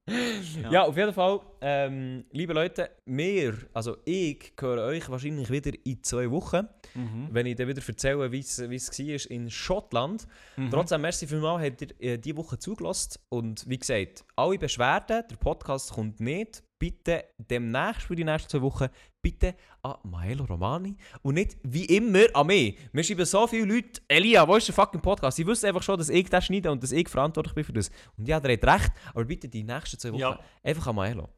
[0.72, 0.82] ja.
[0.82, 6.30] auf jeden Fall, ähm, liebe Leute, wir, also ich, höre euch wahrscheinlich wieder in zwei
[6.30, 7.28] Wochen, Mhm.
[7.30, 10.26] wenn ich dann wieder erzähle, wie es wie es war in Schottland.
[10.56, 10.70] Mhm.
[10.70, 13.20] Trotzdem, merci vielmals, habt ihr äh, diese Woche zugelassen.
[13.28, 16.62] Und wie gesagt, alle Beschwerden, der Podcast kommt nicht.
[16.80, 18.86] Bitte demnächst für die nächsten zwei Wochen,
[19.20, 22.78] bitte an Maelo Romani und nicht wie immer an mich.
[22.92, 25.36] Wir schreiben so viele Leute, Elia, wo ist der fucking Podcast?
[25.36, 27.90] Sie wissen einfach schon, dass ich das schneide und dass ich verantwortlich bin für das.
[28.16, 30.40] Und ja, der hat recht, aber bitte die nächsten zwei Wochen Ja.
[30.62, 31.28] einfach an Maelo.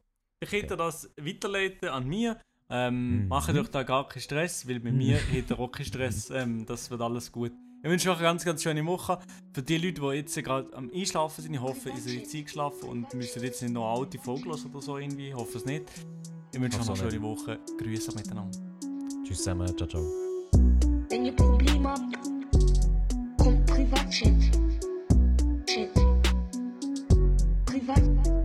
[0.43, 2.37] Ich hätte das weiterleiten an mir.
[2.69, 3.27] Ähm, Mhm.
[3.27, 6.29] Macht euch da gar keinen Stress, weil bei mir hat ihr auch keinen Stress.
[6.31, 7.51] Ähm, das wird alles gut.
[7.83, 9.19] Ich wünsche euch eine ganz, ganz schöne Woche.
[9.51, 12.87] Für die Leute, die jetzt gerade am Einschlafen sind, ich hoffe, ihr seid jetzt eingeschlafen
[12.89, 15.27] und müsst jetzt nicht noch alte hören oder so irgendwie.
[15.29, 15.83] Ich hoffe es nicht.
[16.53, 17.59] Ich wünsche euch eine schöne Woche.
[17.77, 18.57] Grüße miteinander.
[19.25, 20.01] Tschüss zusammen, ciao, ciao.
[21.09, 22.01] Wenn ihr Probleme habt,
[23.37, 24.33] kommt Privatchat.
[25.67, 25.93] Chat.
[27.65, 28.42] Privat.